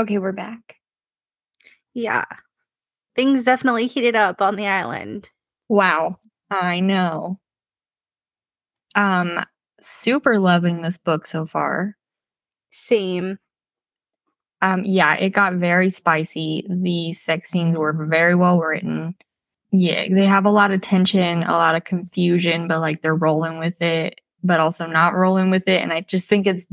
Okay, 0.00 0.16
we're 0.16 0.32
back. 0.32 0.76
Yeah. 1.92 2.24
Things 3.14 3.44
definitely 3.44 3.86
heated 3.86 4.16
up 4.16 4.40
on 4.40 4.56
the 4.56 4.66
island. 4.66 5.28
Wow. 5.68 6.16
I 6.50 6.80
know. 6.80 7.38
Um, 8.94 9.44
super 9.78 10.38
loving 10.38 10.80
this 10.80 10.96
book 10.96 11.26
so 11.26 11.44
far. 11.44 11.98
Same. 12.70 13.40
Um, 14.62 14.84
yeah, 14.86 15.16
it 15.16 15.30
got 15.30 15.52
very 15.56 15.90
spicy. 15.90 16.66
The 16.66 17.12
sex 17.12 17.50
scenes 17.50 17.76
were 17.76 17.92
very 17.92 18.34
well 18.34 18.58
written. 18.58 19.16
Yeah, 19.70 20.08
they 20.10 20.24
have 20.24 20.46
a 20.46 20.50
lot 20.50 20.70
of 20.70 20.80
tension, 20.80 21.42
a 21.42 21.52
lot 21.52 21.74
of 21.74 21.84
confusion, 21.84 22.68
but 22.68 22.80
like 22.80 23.02
they're 23.02 23.14
rolling 23.14 23.58
with 23.58 23.82
it, 23.82 24.22
but 24.42 24.60
also 24.60 24.86
not 24.86 25.14
rolling 25.14 25.50
with 25.50 25.68
it. 25.68 25.82
And 25.82 25.92
I 25.92 26.00
just 26.00 26.26
think 26.26 26.46
it's 26.46 26.66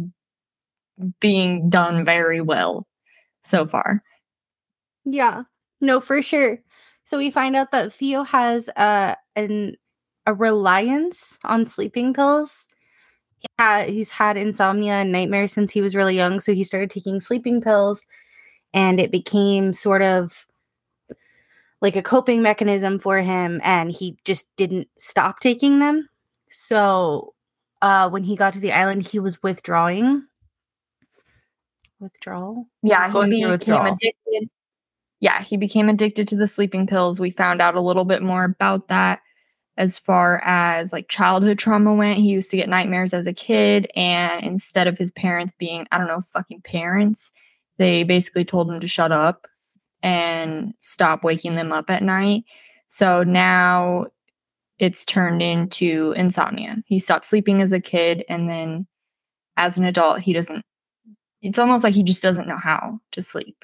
being 1.20 1.70
done 1.70 2.06
very 2.06 2.40
well 2.40 2.87
so 3.48 3.66
far. 3.66 4.04
Yeah, 5.06 5.44
no, 5.82 6.00
for 6.00 6.22
sure. 6.22 6.60
So 7.04 7.18
we 7.18 7.32
find 7.32 7.56
out 7.56 7.72
that 7.72 7.94
Theo 7.94 8.24
has 8.24 8.70
uh, 8.76 9.16
an 9.36 9.76
a 10.26 10.34
reliance 10.34 11.40
on 11.46 11.66
sleeping 11.66 12.14
pills 12.14 12.68
yeah, 13.60 13.84
he's 13.84 14.10
had 14.10 14.38
insomnia 14.38 14.94
and 14.94 15.12
nightmares 15.12 15.54
since 15.54 15.72
he 15.72 15.82
was 15.82 15.96
really 15.96 16.16
young. 16.16 16.40
So 16.40 16.54
he 16.54 16.64
started 16.64 16.90
taking 16.90 17.20
sleeping 17.20 17.62
pills 17.62 18.06
and 18.74 19.00
it 19.00 19.12
became 19.12 19.74
sort 19.74 20.02
of 20.02 20.48
like 21.82 21.96
a 21.96 22.02
coping 22.02 22.42
mechanism 22.42 23.00
for 23.00 23.22
him. 23.22 23.62
And 23.64 23.92
he 23.92 24.18
just 24.26 24.48
didn't 24.58 24.88
stop 24.98 25.40
taking 25.40 25.80
them. 25.80 26.10
So 26.50 27.34
uh, 27.82 28.10
when 28.10 28.24
he 28.24 28.36
got 28.36 28.54
to 28.54 28.60
the 28.60 28.72
island, 28.72 29.04
he 29.06 29.20
was 29.20 29.42
withdrawing. 29.44 30.24
Withdrawal? 32.00 32.68
Yeah, 32.84 33.08
he 33.08 33.30
became 33.30 33.50
withdrawal. 33.50 33.86
addicted. 33.86 34.50
Yeah, 35.20 35.42
he 35.42 35.58
became 35.58 35.90
addicted 35.90 36.28
to 36.28 36.36
the 36.36 36.48
sleeping 36.48 36.86
pills. 36.86 37.20
We 37.20 37.32
found 37.32 37.62
out 37.62 37.76
a 37.76 37.82
little 37.82 38.06
bit 38.06 38.22
more 38.22 38.44
about 38.44 38.88
that 38.90 39.22
as 39.76 39.98
far 39.98 40.42
as 40.44 40.92
like 40.92 41.08
childhood 41.08 41.60
trauma 41.60 41.94
went. 41.94 42.20
He 42.20 42.30
used 42.30 42.52
to 42.52 42.58
get 42.58 42.70
nightmares 42.70 43.14
as 43.14 43.28
a 43.28 43.34
kid, 43.34 43.88
and 43.96 44.44
instead 44.44 44.88
of 44.88 44.98
his 44.98 45.12
parents 45.12 45.54
being, 45.58 45.88
I 45.92 45.98
don't 45.98 46.08
know, 46.08 46.22
fucking 46.22 46.62
parents, 46.62 47.32
they 47.78 48.04
basically 48.04 48.46
told 48.46 48.70
him 48.70 48.80
to 48.80 48.88
shut 48.88 49.12
up 49.12 49.48
and 50.04 50.74
stop 50.80 51.24
waking 51.24 51.56
them 51.56 51.72
up 51.72 51.90
at 51.90 52.04
night. 52.04 52.44
So 52.88 53.24
now 53.24 54.08
it's 54.80 55.04
turned 55.06 55.42
into 55.42 56.14
insomnia. 56.16 56.78
He 56.86 57.00
stopped 57.00 57.26
sleeping 57.26 57.62
as 57.62 57.72
a 57.72 57.82
kid, 57.82 58.24
and 58.30 58.50
then 58.50 58.88
as 59.58 59.78
an 59.78 59.84
adult, 59.84 60.20
he 60.20 60.34
doesn't, 60.34 60.64
it's 61.42 61.60
almost 61.60 61.84
like 61.84 61.94
he 61.94 62.04
just 62.04 62.22
doesn't 62.22 62.48
know 62.48 62.58
how 62.58 63.00
to 63.12 63.22
sleep 63.22 63.64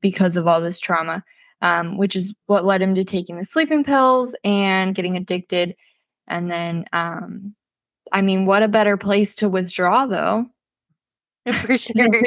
because 0.00 0.36
of 0.36 0.46
all 0.46 0.60
this 0.60 0.80
trauma 0.80 1.24
um, 1.62 1.96
which 1.96 2.14
is 2.14 2.34
what 2.46 2.64
led 2.64 2.82
him 2.82 2.94
to 2.94 3.04
taking 3.04 3.36
the 3.36 3.44
sleeping 3.44 3.84
pills 3.84 4.34
and 4.44 4.94
getting 4.94 5.16
addicted. 5.16 5.74
And 6.26 6.50
then, 6.50 6.84
um, 6.92 7.54
I 8.12 8.22
mean, 8.22 8.46
what 8.46 8.62
a 8.62 8.68
better 8.68 8.96
place 8.96 9.34
to 9.36 9.48
withdraw, 9.48 10.06
though. 10.06 10.46
For 11.52 11.76
sure. 11.76 12.22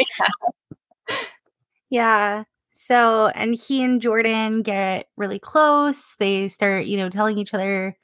yeah. 1.90 2.44
So, 2.74 3.28
and 3.28 3.56
he 3.56 3.84
and 3.84 4.02
Jordan 4.02 4.64
get 4.64 5.08
really 5.16 5.40
close. 5.40 6.16
They 6.18 6.48
start, 6.48 6.86
you 6.86 6.98
know, 6.98 7.10
telling 7.10 7.38
each 7.38 7.54
other 7.54 7.96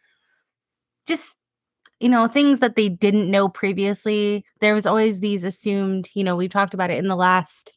just, 1.08 1.37
you 2.00 2.10
know, 2.10 2.28
things 2.28 2.60
that 2.60 2.76
they 2.76 2.90
didn't 2.90 3.32
know 3.32 3.50
previously. 3.50 4.46
There 4.60 4.76
was 4.76 4.86
always 4.86 5.20
these 5.20 5.44
assumed, 5.44 6.10
you 6.14 6.24
know, 6.24 6.36
we 6.36 6.48
talked 6.48 6.74
about 6.74 6.92
it 6.92 6.98
in 6.98 7.08
the 7.08 7.16
last 7.16 7.74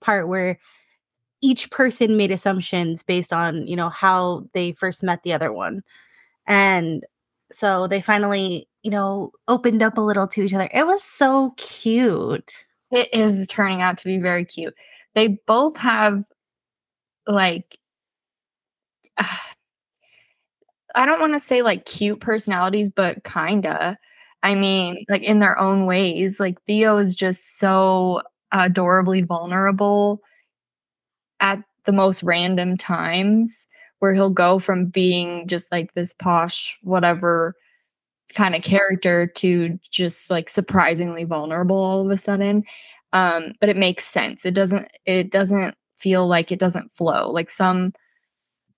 part 0.00 0.28
where 0.28 0.58
each 1.42 1.70
person 1.70 2.16
made 2.16 2.30
assumptions 2.30 3.02
based 3.02 3.32
on 3.32 3.66
you 3.66 3.76
know 3.76 3.88
how 3.88 4.44
they 4.54 4.72
first 4.72 5.02
met 5.02 5.22
the 5.22 5.32
other 5.32 5.52
one. 5.52 5.82
And 6.46 7.04
so 7.52 7.86
they 7.88 8.00
finally 8.00 8.68
you 8.82 8.90
know 8.90 9.32
opened 9.48 9.82
up 9.82 9.98
a 9.98 10.02
little 10.02 10.28
to 10.28 10.42
each 10.42 10.54
other. 10.54 10.68
It 10.72 10.86
was 10.86 11.02
so 11.02 11.54
cute. 11.56 12.64
It 12.90 13.08
is 13.12 13.46
turning 13.48 13.82
out 13.82 13.98
to 13.98 14.04
be 14.04 14.18
very 14.18 14.44
cute. 14.44 14.74
They 15.14 15.38
both 15.46 15.78
have 15.80 16.24
like 17.26 17.78
uh, 19.16 19.24
i 20.94 21.06
don't 21.06 21.20
want 21.20 21.34
to 21.34 21.40
say 21.40 21.62
like 21.62 21.84
cute 21.86 22.20
personalities 22.20 22.90
but 22.90 23.22
kinda 23.24 23.96
i 24.42 24.54
mean 24.54 25.04
like 25.08 25.22
in 25.22 25.38
their 25.38 25.58
own 25.58 25.86
ways 25.86 26.40
like 26.40 26.60
theo 26.62 26.96
is 26.98 27.14
just 27.16 27.58
so 27.58 28.22
adorably 28.52 29.22
vulnerable 29.22 30.22
at 31.40 31.62
the 31.84 31.92
most 31.92 32.22
random 32.22 32.76
times 32.76 33.66
where 34.00 34.14
he'll 34.14 34.30
go 34.30 34.58
from 34.58 34.86
being 34.86 35.46
just 35.46 35.70
like 35.72 35.92
this 35.94 36.12
posh, 36.14 36.78
whatever 36.82 37.54
kind 38.34 38.54
of 38.54 38.62
character 38.62 39.26
to 39.26 39.78
just 39.90 40.30
like 40.30 40.48
surprisingly 40.48 41.24
vulnerable 41.24 41.76
all 41.78 42.02
of 42.04 42.10
a 42.10 42.16
sudden. 42.16 42.64
Um, 43.12 43.52
but 43.60 43.68
it 43.68 43.76
makes 43.76 44.04
sense. 44.04 44.46
It 44.46 44.54
doesn't, 44.54 44.88
it 45.06 45.30
doesn't 45.30 45.74
feel 45.98 46.26
like 46.28 46.52
it 46.52 46.58
doesn't 46.60 46.92
flow. 46.92 47.30
Like 47.30 47.50
some, 47.50 47.92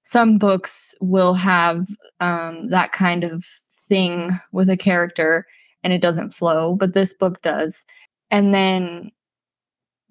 some 0.03 0.39
books 0.39 0.95
will 1.01 1.35
have 1.35 1.87
um, 2.21 2.69
that 2.71 2.93
kind 2.93 3.25
of 3.25 3.45
thing 3.89 4.31
with 4.53 4.69
a 4.69 4.77
character 4.77 5.47
and 5.85 5.93
it 5.93 6.01
doesn't 6.01 6.31
flow, 6.31 6.75
but 6.75 6.95
this 6.95 7.13
book 7.15 7.43
does. 7.43 7.85
And 8.31 8.53
then 8.53 9.11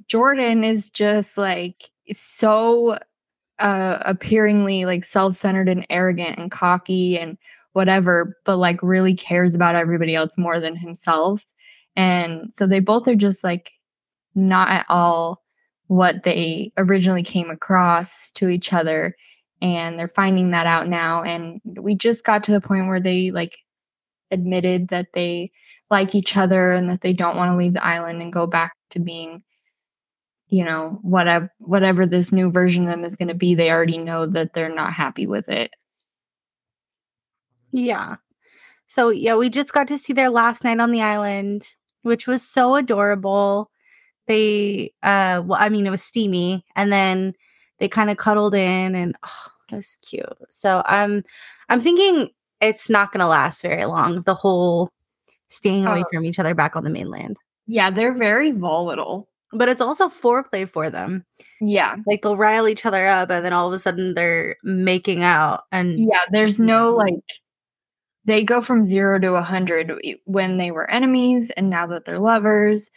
Jordan 0.07 0.63
is 0.63 0.89
just 0.89 1.37
like 1.37 1.89
so 2.11 2.97
uh, 3.59 3.99
appearingly 4.01 4.85
like 4.85 5.03
self-centered 5.03 5.69
and 5.69 5.85
arrogant 5.89 6.37
and 6.37 6.51
cocky 6.51 7.17
and 7.17 7.37
whatever, 7.73 8.37
but 8.43 8.57
like 8.57 8.81
really 8.81 9.13
cares 9.13 9.55
about 9.55 9.75
everybody 9.75 10.15
else 10.15 10.37
more 10.37 10.59
than 10.59 10.75
himself. 10.75 11.45
And 11.95 12.51
so 12.51 12.67
they 12.67 12.79
both 12.79 13.07
are 13.07 13.15
just 13.15 13.43
like 13.43 13.71
not 14.35 14.69
at 14.69 14.85
all 14.89 15.41
what 15.87 16.23
they 16.23 16.71
originally 16.77 17.23
came 17.23 17.49
across 17.49 18.31
to 18.31 18.49
each 18.49 18.73
other. 18.73 19.15
And 19.61 19.97
they're 19.97 20.07
finding 20.07 20.51
that 20.51 20.65
out 20.65 20.87
now. 20.87 21.23
And 21.23 21.61
we 21.65 21.95
just 21.95 22.23
got 22.23 22.43
to 22.43 22.51
the 22.51 22.61
point 22.61 22.87
where 22.87 22.99
they 22.99 23.31
like 23.31 23.57
admitted 24.31 24.87
that 24.87 25.13
they 25.13 25.51
like 25.89 26.15
each 26.15 26.35
other 26.37 26.71
and 26.71 26.89
that 26.89 27.01
they 27.01 27.13
don't 27.13 27.35
want 27.35 27.51
to 27.51 27.57
leave 27.57 27.73
the 27.73 27.85
island 27.85 28.21
and 28.21 28.33
go 28.33 28.47
back 28.47 28.73
to 28.91 28.99
being 28.99 29.43
you 30.51 30.65
know, 30.65 30.99
whatever 31.01 31.49
whatever 31.59 32.05
this 32.05 32.31
new 32.31 32.51
version 32.51 32.83
of 32.83 32.89
them 32.89 33.05
is 33.05 33.15
going 33.15 33.29
to 33.29 33.33
be, 33.33 33.55
they 33.55 33.71
already 33.71 33.97
know 33.97 34.25
that 34.25 34.53
they're 34.53 34.73
not 34.73 34.91
happy 34.93 35.25
with 35.25 35.47
it. 35.47 35.73
Yeah. 37.71 38.17
So 38.85 39.09
yeah, 39.09 39.35
we 39.35 39.49
just 39.49 39.71
got 39.71 39.87
to 39.87 39.97
see 39.97 40.11
their 40.11 40.29
last 40.29 40.65
night 40.65 40.79
on 40.81 40.91
the 40.91 41.01
island, 41.01 41.73
which 42.01 42.27
was 42.27 42.43
so 42.43 42.75
adorable. 42.75 43.71
They 44.27 44.93
uh 45.01 45.41
well, 45.45 45.57
I 45.59 45.69
mean 45.69 45.87
it 45.87 45.91
was 45.91 46.03
steamy 46.03 46.65
and 46.75 46.91
then 46.91 47.33
they 47.79 47.87
kind 47.87 48.09
of 48.09 48.17
cuddled 48.17 48.53
in 48.53 48.93
and 48.93 49.15
oh, 49.25 49.50
was 49.71 49.97
cute. 50.01 50.25
So 50.49 50.83
I'm 50.85 51.23
I'm 51.69 51.79
thinking 51.81 52.29
it's 52.61 52.89
not 52.89 53.11
gonna 53.11 53.27
last 53.27 53.61
very 53.61 53.85
long, 53.85 54.21
the 54.23 54.33
whole 54.35 54.89
staying 55.49 55.85
away 55.85 56.03
Oh. 56.05 56.09
from 56.13 56.25
each 56.25 56.39
other 56.39 56.55
back 56.55 56.75
on 56.75 56.83
the 56.83 56.89
mainland. 56.89 57.37
Yeah, 57.67 57.89
they're 57.89 58.13
very 58.13 58.51
volatile. 58.51 59.27
But 59.53 59.67
it's 59.67 59.81
also 59.81 60.07
foreplay 60.07 60.69
for 60.69 60.89
them. 60.89 61.25
Yeah. 61.59 61.97
Like 62.07 62.21
they'll 62.21 62.37
rile 62.37 62.69
each 62.69 62.85
other 62.85 63.05
up 63.05 63.29
and 63.29 63.43
then 63.45 63.51
all 63.53 63.67
of 63.67 63.73
a 63.73 63.79
sudden 63.79 64.13
they're 64.13 64.55
making 64.63 65.23
out 65.23 65.63
and 65.73 65.99
Yeah, 65.99 66.21
there's 66.31 66.57
no 66.59 66.93
mm-hmm. 66.95 66.99
like 66.99 67.23
they 68.23 68.43
go 68.43 68.61
from 68.61 68.83
0 68.83 69.19
to 69.19 69.29
a 69.29 69.33
100 69.33 69.91
when 70.25 70.57
they 70.57 70.71
were 70.71 70.89
enemies 70.89 71.51
and 71.51 71.69
now 71.69 71.85
that 71.87 72.05
they're 72.05 72.19
lovers, 72.19 72.89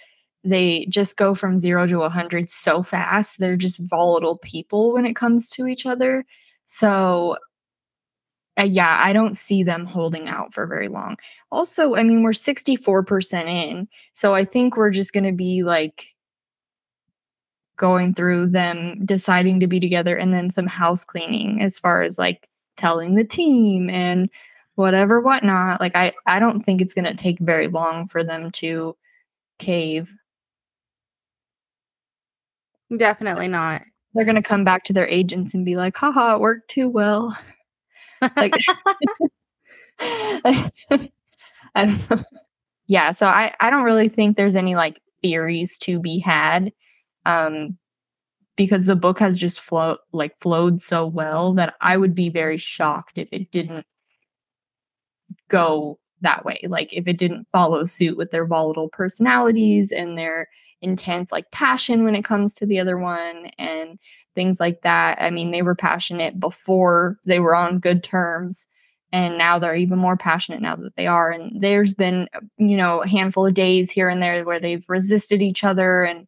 they 0.44 0.86
just 0.90 1.16
go 1.16 1.34
from 1.34 1.58
0 1.58 1.86
to 1.88 1.96
a 1.96 2.00
100 2.00 2.50
so 2.50 2.82
fast. 2.84 3.38
They're 3.40 3.56
just 3.56 3.80
volatile 3.80 4.36
people 4.38 4.92
when 4.92 5.06
it 5.06 5.16
comes 5.16 5.48
to 5.50 5.66
each 5.66 5.86
other. 5.86 6.24
So 6.66 7.36
uh, 8.58 8.62
yeah, 8.62 9.00
I 9.02 9.12
don't 9.12 9.36
see 9.36 9.62
them 9.62 9.84
holding 9.84 10.28
out 10.28 10.54
for 10.54 10.66
very 10.66 10.88
long. 10.88 11.16
Also, 11.50 11.96
I 11.96 12.04
mean, 12.04 12.22
we're 12.22 12.30
64% 12.30 13.44
in. 13.48 13.88
So 14.12 14.32
I 14.34 14.44
think 14.44 14.76
we're 14.76 14.90
just 14.90 15.12
going 15.12 15.24
to 15.24 15.32
be 15.32 15.64
like 15.64 16.14
going 17.76 18.14
through 18.14 18.46
them 18.46 19.04
deciding 19.04 19.58
to 19.60 19.66
be 19.66 19.80
together 19.80 20.16
and 20.16 20.32
then 20.32 20.50
some 20.50 20.68
house 20.68 21.04
cleaning 21.04 21.60
as 21.60 21.78
far 21.78 22.02
as 22.02 22.18
like 22.18 22.46
telling 22.76 23.16
the 23.16 23.24
team 23.24 23.90
and 23.90 24.30
whatever 24.76 25.20
whatnot. 25.20 25.80
Like 25.80 25.96
I, 25.96 26.12
I 26.26 26.38
don't 26.38 26.62
think 26.62 26.80
it's 26.80 26.94
going 26.94 27.06
to 27.06 27.14
take 27.14 27.40
very 27.40 27.66
long 27.66 28.06
for 28.06 28.22
them 28.22 28.52
to 28.52 28.96
cave. 29.58 30.14
definitely 32.96 33.48
not. 33.48 33.82
They're 34.14 34.24
going 34.24 34.36
to 34.36 34.42
come 34.42 34.64
back 34.64 34.84
to 34.84 34.92
their 34.92 35.08
agents 35.08 35.54
and 35.54 35.64
be 35.64 35.76
like, 35.76 35.96
haha, 35.96 36.36
it 36.36 36.40
worked 36.40 36.70
too 36.70 36.88
well. 36.88 37.36
like 38.36 38.54
I 40.00 40.70
don't 41.76 42.10
know. 42.10 42.24
Yeah, 42.86 43.12
so 43.12 43.26
I 43.26 43.54
I 43.60 43.70
don't 43.70 43.84
really 43.84 44.08
think 44.08 44.36
there's 44.36 44.56
any 44.56 44.74
like 44.76 45.00
theories 45.22 45.78
to 45.78 45.98
be 46.00 46.18
had 46.18 46.72
um 47.26 47.78
because 48.56 48.86
the 48.86 48.96
book 48.96 49.18
has 49.20 49.38
just 49.38 49.60
flow 49.60 49.98
like 50.12 50.38
flowed 50.38 50.80
so 50.80 51.06
well 51.06 51.54
that 51.54 51.74
I 51.80 51.96
would 51.96 52.14
be 52.14 52.28
very 52.28 52.56
shocked 52.56 53.18
if 53.18 53.28
it 53.32 53.50
didn't 53.50 53.86
go 55.48 55.98
that 56.20 56.44
way. 56.44 56.60
Like 56.64 56.92
if 56.92 57.06
it 57.08 57.18
didn't 57.18 57.46
follow 57.52 57.84
suit 57.84 58.16
with 58.16 58.30
their 58.30 58.46
volatile 58.46 58.88
personalities 58.88 59.92
and 59.92 60.16
their 60.18 60.48
intense 60.84 61.32
like 61.32 61.50
passion 61.50 62.04
when 62.04 62.14
it 62.14 62.24
comes 62.24 62.54
to 62.54 62.66
the 62.66 62.78
other 62.78 62.98
one 62.98 63.50
and 63.58 63.98
things 64.34 64.60
like 64.60 64.82
that. 64.82 65.20
I 65.20 65.30
mean, 65.30 65.50
they 65.50 65.62
were 65.62 65.74
passionate 65.74 66.38
before 66.38 67.18
they 67.26 67.40
were 67.40 67.54
on 67.54 67.78
good 67.78 68.02
terms 68.02 68.66
and 69.14 69.38
now 69.38 69.60
they're 69.60 69.76
even 69.76 69.98
more 70.00 70.16
passionate 70.16 70.60
now 70.60 70.74
that 70.74 70.96
they 70.96 71.06
are. 71.06 71.30
And 71.30 71.62
there's 71.62 71.92
been 71.92 72.28
you 72.58 72.76
know 72.76 73.02
a 73.02 73.08
handful 73.08 73.46
of 73.46 73.54
days 73.54 73.90
here 73.90 74.08
and 74.08 74.20
there 74.20 74.44
where 74.44 74.58
they've 74.58 74.84
resisted 74.88 75.40
each 75.40 75.62
other 75.62 76.02
and 76.02 76.26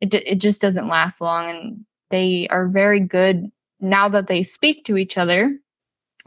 it 0.00 0.14
it 0.14 0.40
just 0.40 0.60
doesn't 0.60 0.88
last 0.88 1.20
long 1.20 1.50
and 1.50 1.84
they 2.10 2.46
are 2.48 2.68
very 2.68 3.00
good 3.00 3.50
now 3.80 4.08
that 4.08 4.28
they 4.28 4.42
speak 4.44 4.84
to 4.84 4.96
each 4.96 5.18
other 5.18 5.58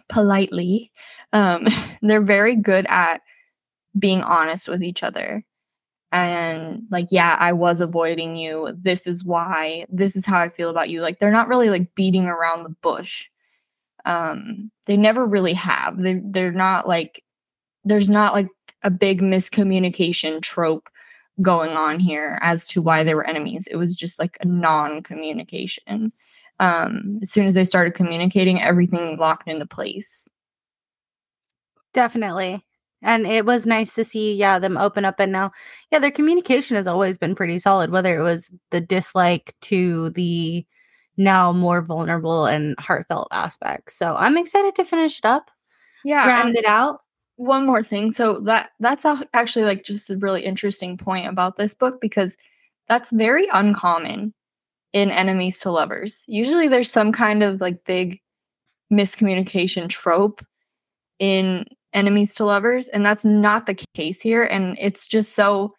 politely. 0.10 0.91
Um 1.32 1.65
they're 2.02 2.22
very 2.22 2.58
good 2.58 2.86
at 2.89 3.22
being 3.98 4.22
honest 4.22 4.67
with 4.67 4.84
each 4.84 5.04
other 5.04 5.46
and 6.12 6.84
like 6.91 7.08
yeah 7.12 7.38
i 7.39 7.54
was 7.54 7.82
avoiding 7.82 8.36
you. 8.36 8.74
This 8.78 9.08
is 9.08 9.24
why. 9.24 9.86
This 9.89 10.15
is 10.15 10.26
how 10.26 10.39
i 10.39 10.50
feel 10.50 10.69
about 10.69 10.89
you. 10.89 11.02
Like 11.02 11.19
they're 11.19 11.32
not 11.32 11.47
really 11.47 11.69
like 11.69 11.95
beating 11.95 12.26
around 12.26 12.63
the 12.63 12.76
bush. 12.82 13.30
Um 14.06 14.71
they 14.88 14.97
never 14.97 15.26
really 15.26 15.54
have. 15.54 16.00
They 16.00 16.21
they're 16.24 16.52
not 16.52 16.88
like 16.88 17.24
there's 17.86 18.10
not 18.10 18.34
like 18.34 18.47
a 18.84 18.91
big 18.91 19.21
miscommunication 19.21 20.41
trope 20.41 20.89
going 21.41 21.71
on 21.71 22.00
here 22.00 22.38
as 22.41 22.67
to 22.67 22.82
why 22.82 23.04
they 23.04 23.15
were 23.15 23.28
enemies. 23.28 23.67
It 23.71 23.78
was 23.78 23.95
just 23.95 24.19
like 24.19 24.38
a 24.41 24.45
non-communication. 24.45 26.12
Um 26.60 27.17
as 27.21 27.32
soon 27.32 27.45
as 27.47 27.56
they 27.56 27.63
started 27.65 27.93
communicating 27.93 28.62
everything 28.62 29.17
locked 29.17 29.47
into 29.47 29.65
place. 29.65 30.30
Definitely. 31.93 32.63
And 33.04 33.26
it 33.28 33.46
was 33.46 33.66
nice 33.66 33.94
to 33.96 34.04
see, 34.06 34.34
yeah, 34.36 34.60
them 34.60 34.78
open 34.78 35.06
up. 35.06 35.20
And 35.20 35.32
now, 35.32 35.52
yeah, 35.92 36.00
their 36.00 36.12
communication 36.12 36.78
has 36.78 36.88
always 36.88 37.18
been 37.18 37.36
pretty 37.36 37.60
solid, 37.60 37.90
whether 37.92 38.18
it 38.20 38.24
was 38.24 38.52
the 38.72 38.82
dislike 38.82 39.56
to 39.62 40.10
the 40.12 40.66
now 41.18 41.52
more 41.52 41.82
vulnerable 41.82 42.46
and 42.46 42.76
heartfelt 42.80 43.28
aspects. 43.32 43.96
So 43.96 44.16
I'm 44.18 44.38
excited 44.38 44.76
to 44.76 44.86
finish 44.86 45.20
it 45.20 45.26
up, 45.26 45.52
yeah 46.04 46.28
round 46.28 46.56
it 46.56 46.66
out. 46.66 47.02
one 47.36 47.66
more 47.66 47.84
thing 47.84 48.12
so 48.12 48.40
that 48.42 48.72
that's 48.80 49.06
actually 49.34 49.66
like 49.66 49.84
just 49.84 50.10
a 50.10 50.18
really 50.18 50.44
interesting 50.44 50.98
point 50.98 51.28
about 51.28 51.56
this 51.56 51.74
book 51.74 52.00
because 52.02 52.38
that's 52.88 53.10
very 53.12 53.48
uncommon 53.54 54.34
in 54.94 55.10
enemies 55.12 55.60
to 55.60 55.72
lovers 55.72 56.24
usually 56.28 56.68
there's 56.68 56.92
some 56.92 57.12
kind 57.12 57.44
of 57.44 57.62
like 57.62 57.84
big 57.86 58.20
miscommunication 58.92 59.90
trope 59.90 60.42
in 61.20 61.66
enemies 61.94 62.34
to 62.36 62.46
lovers 62.46 62.88
and 62.88 63.06
that's 63.06 63.26
not 63.26 63.66
the 63.66 63.86
case 63.94 64.22
here 64.22 64.44
and 64.44 64.78
it's 64.80 65.08
just 65.08 65.34
so 65.36 65.74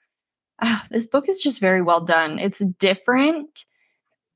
ah, 0.60 0.84
this 0.90 1.06
book 1.06 1.28
is 1.28 1.40
just 1.42 1.60
very 1.60 1.82
well 1.82 2.00
done. 2.00 2.38
It's 2.38 2.60
different. 2.78 3.64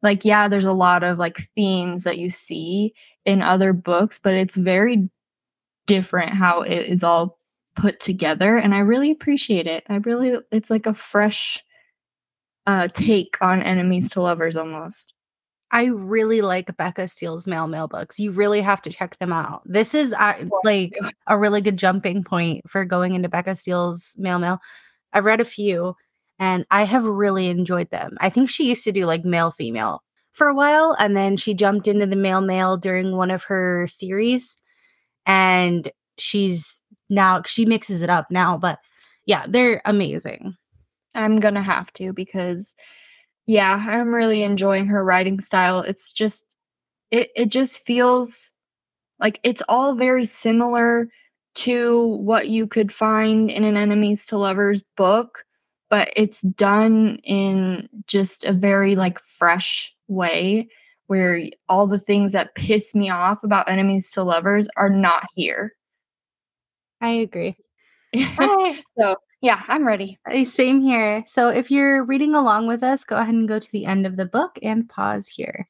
Like 0.03 0.25
yeah 0.25 0.49
there's 0.49 0.65
a 0.65 0.73
lot 0.73 1.03
of 1.03 1.19
like 1.19 1.37
themes 1.55 2.05
that 2.05 2.19
you 2.19 2.31
see 2.31 2.95
in 3.25 3.43
other 3.43 3.73
books 3.73 4.19
but 4.23 4.35
it's 4.35 4.57
very 4.57 5.09
different 5.87 6.31
how 6.35 6.62
it 6.62 6.87
is 6.87 7.03
all 7.05 7.39
put 7.77 8.01
together 8.01 8.57
and 8.57 8.75
i 8.75 8.79
really 8.79 9.11
appreciate 9.11 9.67
it. 9.67 9.85
I 9.89 9.97
really 9.97 10.39
it's 10.51 10.71
like 10.71 10.87
a 10.87 10.95
fresh 10.95 11.62
uh 12.67 12.89
take 12.89 13.37
on 13.41 13.62
enemies 13.62 14.11
to 14.11 14.21
lovers 14.21 14.57
almost 14.57 15.12
I 15.72 15.87
really 15.87 16.40
like 16.42 16.76
Becca 16.76 17.09
Steele's 17.09 17.46
male 17.46 17.66
male 17.66 17.88
books. 17.88 18.18
You 18.18 18.31
really 18.31 18.61
have 18.61 18.81
to 18.83 18.90
check 18.90 19.18
them 19.18 19.33
out. 19.33 19.62
This 19.64 19.94
is 19.94 20.12
uh, 20.12 20.44
like 20.64 20.96
a 21.26 21.37
really 21.38 21.61
good 21.61 21.76
jumping 21.76 22.22
point 22.22 22.68
for 22.70 22.85
going 22.85 23.14
into 23.14 23.29
Becca 23.29 23.55
Steele's 23.57 24.14
male 24.16 24.38
male. 24.38 24.61
I've 25.12 25.24
read 25.24 25.40
a 25.40 25.44
few 25.44 25.94
and 26.38 26.64
I 26.70 26.85
have 26.85 27.05
really 27.05 27.48
enjoyed 27.48 27.90
them. 27.90 28.16
I 28.20 28.31
think 28.31 28.48
she 28.48 28.68
used 28.68 28.85
to 28.85 28.92
do 28.92 29.07
like 29.07 29.24
male 29.24 29.50
female 29.50 30.02
for 30.33 30.48
a 30.48 30.55
while 30.55 30.94
and 30.98 31.16
then 31.16 31.37
she 31.37 31.55
jumped 31.55 31.88
into 31.88 32.07
the 32.07 32.16
male 32.16 32.42
male 32.42 32.76
during 32.76 33.16
one 33.16 33.31
of 33.31 33.44
her 33.44 33.87
series 33.88 34.57
and 35.24 35.90
she's 36.18 36.83
now 37.09 37.42
she 37.44 37.64
mixes 37.64 38.02
it 38.02 38.11
up 38.11 38.31
now, 38.31 38.57
but 38.57 38.79
yeah, 39.24 39.44
they're 39.48 39.83
amazing. 39.85 40.55
i'm 41.14 41.37
gonna 41.37 41.62
have 41.62 41.92
to 41.94 42.12
because 42.12 42.74
yeah 43.46 43.85
i'm 43.88 44.14
really 44.14 44.42
enjoying 44.42 44.87
her 44.87 45.04
writing 45.04 45.40
style 45.40 45.80
it's 45.80 46.12
just 46.12 46.56
it 47.11 47.30
it 47.37 47.48
just 47.48 47.78
feels 47.78 48.52
like 49.20 49.40
it's 49.42 49.62
all 49.68 49.94
very 49.94 50.24
similar 50.24 51.09
to 51.54 52.06
what 52.06 52.48
you 52.48 52.66
could 52.66 52.92
find 52.92 53.50
in 53.50 53.64
an 53.64 53.76
enemies 53.76 54.26
to 54.26 54.37
lovers 54.37 54.82
book 54.96 55.44
but 55.88 56.11
it's 56.16 56.42
done 56.42 57.18
in 57.22 57.88
just 58.06 58.44
a 58.44 58.52
very 58.52 58.96
like 58.96 59.18
fresh 59.20 59.94
way 60.09 60.68
where 61.06 61.40
all 61.68 61.87
the 61.87 62.00
things 62.00 62.32
that 62.32 62.54
piss 62.56 62.94
me 62.94 63.09
off 63.09 63.44
about 63.44 63.68
enemies 63.68 64.11
to 64.11 64.22
lovers 64.22 64.68
are 64.76 64.90
not 64.90 65.26
here 65.35 65.72
I 67.00 67.09
agree. 67.09 67.56
So 68.98 69.16
yeah 69.46 69.62
i'm 69.68 69.87
ready 69.87 70.18
Same 70.44 70.80
here. 70.80 71.22
So 71.24 71.50
if 71.50 71.70
you're 71.70 72.02
reading 72.02 72.35
along 72.35 72.66
with 72.66 72.82
us, 72.82 73.04
go 73.04 73.14
ahead 73.16 73.32
and 73.32 73.46
go 73.46 73.61
to 73.61 73.70
the 73.72 73.87
end 73.87 74.04
of 74.04 74.16
the 74.16 74.26
book 74.26 74.59
and 74.61 74.88
pause 74.88 75.28
here. 75.28 75.68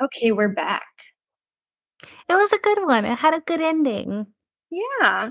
okay 0.00 0.30
we're 0.30 0.48
back 0.48 0.86
It 2.28 2.34
was 2.34 2.52
a 2.52 2.58
good 2.58 2.86
one. 2.86 3.04
It 3.04 3.18
had 3.18 3.34
a 3.34 3.40
good 3.40 3.60
ending. 3.60 4.26
Yeah. 4.70 5.30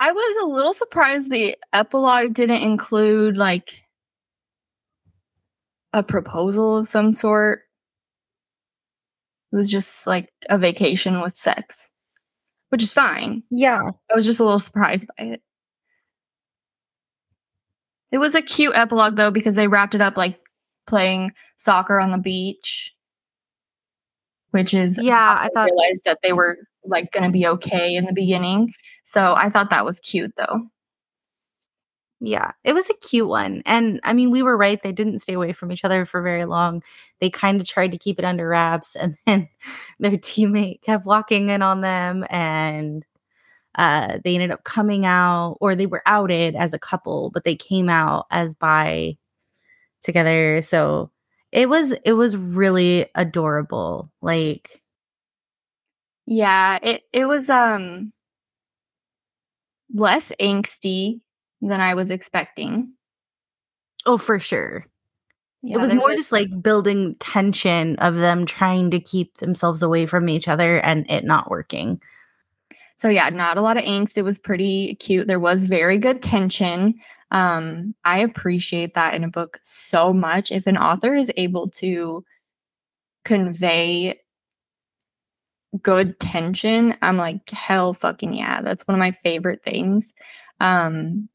I 0.00 0.10
was 0.12 0.42
a 0.42 0.48
little 0.52 0.74
surprised 0.74 1.30
the 1.30 1.56
epilogue 1.72 2.34
didn't 2.34 2.62
include 2.62 3.36
like 3.36 3.70
a 5.92 6.02
proposal 6.02 6.78
of 6.78 6.88
some 6.88 7.12
sort. 7.12 7.60
It 9.52 9.56
was 9.56 9.70
just 9.70 10.04
like 10.06 10.32
a 10.50 10.58
vacation 10.58 11.20
with 11.20 11.36
sex, 11.36 11.91
which 12.72 12.82
is 12.82 12.92
fine. 12.94 13.42
Yeah. 13.50 13.90
I 14.10 14.14
was 14.14 14.24
just 14.24 14.40
a 14.40 14.44
little 14.44 14.58
surprised 14.58 15.06
by 15.18 15.24
it. 15.24 15.42
It 18.10 18.16
was 18.16 18.34
a 18.34 18.40
cute 18.40 18.74
epilogue 18.74 19.16
though 19.16 19.30
because 19.30 19.56
they 19.56 19.68
wrapped 19.68 19.94
it 19.94 20.00
up 20.00 20.16
like 20.16 20.40
playing 20.86 21.32
soccer 21.58 22.00
on 22.00 22.12
the 22.12 22.18
beach, 22.18 22.94
which 24.52 24.72
is 24.72 24.98
Yeah, 25.00 25.36
I 25.38 25.50
thought 25.52 25.70
realized 25.70 26.04
that 26.06 26.20
they 26.22 26.32
were 26.32 26.56
like 26.82 27.12
going 27.12 27.24
to 27.24 27.30
be 27.30 27.46
okay 27.46 27.94
in 27.94 28.06
the 28.06 28.14
beginning. 28.14 28.72
So 29.04 29.34
I 29.36 29.50
thought 29.50 29.68
that 29.68 29.84
was 29.84 30.00
cute 30.00 30.32
though. 30.38 30.62
Yeah, 32.24 32.52
it 32.62 32.72
was 32.72 32.88
a 32.88 32.94
cute 32.94 33.26
one. 33.28 33.62
And 33.66 33.98
I 34.04 34.12
mean, 34.12 34.30
we 34.30 34.42
were 34.42 34.56
right. 34.56 34.80
They 34.80 34.92
didn't 34.92 35.18
stay 35.20 35.32
away 35.32 35.52
from 35.52 35.72
each 35.72 35.84
other 35.84 36.06
for 36.06 36.22
very 36.22 36.44
long. 36.44 36.82
They 37.20 37.30
kind 37.30 37.60
of 37.60 37.66
tried 37.66 37.90
to 37.92 37.98
keep 37.98 38.18
it 38.18 38.24
under 38.24 38.48
wraps. 38.48 38.94
And 38.94 39.16
then 39.26 39.48
their 39.98 40.12
teammate 40.12 40.82
kept 40.82 41.04
walking 41.04 41.48
in 41.48 41.62
on 41.62 41.80
them. 41.80 42.24
And 42.30 43.04
uh, 43.76 44.18
they 44.24 44.34
ended 44.34 44.52
up 44.52 44.64
coming 44.64 45.06
out, 45.06 45.58
or 45.60 45.74
they 45.76 45.86
were 45.86 46.02
outed 46.06 46.56
as 46.56 46.74
a 46.74 46.78
couple, 46.78 47.30
but 47.32 47.44
they 47.44 47.56
came 47.56 47.88
out 47.88 48.26
as 48.30 48.54
bi 48.54 49.16
together. 50.02 50.62
So 50.62 51.10
it 51.52 51.68
was 51.68 51.92
it 52.04 52.14
was 52.14 52.36
really 52.36 53.06
adorable. 53.16 54.10
Like 54.22 54.82
Yeah, 56.26 56.78
it 56.82 57.02
it 57.12 57.26
was 57.26 57.48
um 57.50 58.12
less 59.92 60.32
angsty 60.40 61.20
than 61.62 61.80
I 61.80 61.94
was 61.94 62.10
expecting. 62.10 62.92
oh 64.04 64.18
for 64.18 64.38
sure. 64.38 64.86
Yeah, 65.62 65.78
it 65.78 65.80
was 65.80 65.94
more 65.94 66.10
just 66.10 66.32
like 66.32 66.60
building 66.60 67.14
tension 67.20 67.94
of 67.96 68.16
them 68.16 68.46
trying 68.46 68.90
to 68.90 68.98
keep 68.98 69.38
themselves 69.38 69.80
away 69.80 70.06
from 70.06 70.28
each 70.28 70.48
other 70.48 70.78
and 70.80 71.08
it 71.08 71.24
not 71.24 71.50
working. 71.50 72.02
So 72.96 73.08
yeah, 73.08 73.28
not 73.30 73.56
a 73.56 73.62
lot 73.62 73.76
of 73.76 73.84
angst. 73.84 74.16
It 74.16 74.22
was 74.22 74.40
pretty 74.40 74.96
cute. 74.96 75.28
There 75.28 75.38
was 75.40 75.64
very 75.64 75.98
good 75.98 76.20
tension. 76.20 76.94
Um, 77.30 77.94
I 78.04 78.18
appreciate 78.20 78.94
that 78.94 79.14
in 79.14 79.22
a 79.22 79.28
book 79.28 79.58
so 79.62 80.12
much. 80.12 80.50
If 80.50 80.66
an 80.66 80.76
author 80.76 81.14
is 81.14 81.32
able 81.36 81.68
to 81.70 82.24
convey 83.24 84.20
good 85.80 86.18
tension, 86.18 86.96
I'm 87.02 87.16
like, 87.16 87.48
hell 87.50 87.94
fucking 87.94 88.34
yeah. 88.34 88.62
That's 88.62 88.86
one 88.86 88.94
of 88.96 89.00
my 89.00 89.12
favorite 89.12 89.62
things. 89.64 90.12
Um, 90.60 91.28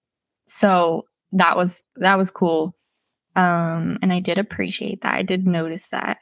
so 0.47 1.05
that 1.33 1.55
was 1.57 1.83
that 1.97 2.17
was 2.17 2.31
cool. 2.31 2.75
Um, 3.36 3.99
and 4.01 4.12
I 4.12 4.19
did 4.19 4.38
appreciate 4.39 5.01
that. 5.01 5.13
I 5.15 5.21
did 5.23 5.45
notice 5.47 5.89
that. 5.89 6.19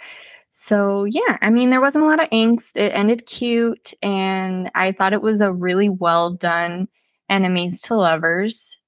So 0.51 1.05
yeah, 1.05 1.37
I 1.41 1.49
mean, 1.49 1.69
there 1.69 1.81
wasn't 1.81 2.05
a 2.05 2.07
lot 2.07 2.21
of 2.21 2.29
angst. 2.29 2.77
It 2.77 2.93
ended 2.93 3.25
cute, 3.25 3.93
and 4.01 4.71
I 4.75 4.91
thought 4.91 5.13
it 5.13 5.21
was 5.21 5.41
a 5.41 5.53
really 5.53 5.89
well 5.89 6.31
done 6.31 6.87
enemies 7.29 7.81
to 7.83 7.95
lovers. 7.95 8.79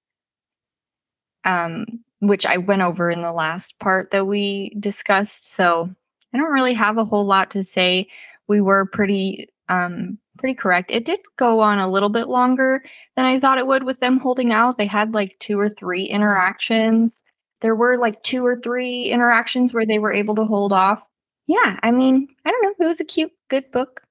Um, 1.43 1.85
which 2.19 2.45
I 2.45 2.57
went 2.57 2.81
over 2.81 3.09
in 3.11 3.21
the 3.21 3.31
last 3.31 3.79
part 3.79 4.11
that 4.11 4.25
we 4.25 4.75
discussed. 4.79 5.53
So 5.53 5.89
I 6.33 6.37
don't 6.37 6.51
really 6.51 6.73
have 6.73 6.97
a 6.97 7.05
whole 7.05 7.25
lot 7.25 7.51
to 7.51 7.63
say. 7.63 8.07
We 8.47 8.61
were 8.61 8.85
pretty 8.85 9.49
um 9.69 10.17
pretty 10.37 10.55
correct. 10.55 10.91
It 10.91 11.05
did 11.05 11.19
go 11.35 11.59
on 11.59 11.79
a 11.79 11.89
little 11.89 12.09
bit 12.09 12.27
longer 12.27 12.83
than 13.15 13.25
I 13.25 13.39
thought 13.39 13.57
it 13.57 13.67
would 13.67 13.83
with 13.83 13.99
them 13.99 14.19
holding 14.19 14.51
out. 14.53 14.77
They 14.77 14.85
had 14.85 15.13
like 15.13 15.37
two 15.39 15.59
or 15.59 15.69
three 15.69 16.03
interactions. 16.03 17.23
There 17.61 17.75
were 17.75 17.97
like 17.97 18.21
two 18.23 18.45
or 18.45 18.59
three 18.59 19.05
interactions 19.05 19.73
where 19.73 19.85
they 19.85 19.99
were 19.99 20.13
able 20.13 20.35
to 20.35 20.45
hold 20.45 20.71
off. 20.73 21.07
Yeah, 21.47 21.79
I 21.81 21.91
mean, 21.91 22.27
I 22.45 22.51
don't 22.51 22.61
know. 22.63 22.85
It 22.85 22.87
was 22.87 22.99
a 22.99 23.05
cute, 23.05 23.31
good 23.49 23.71
book. 23.71 24.01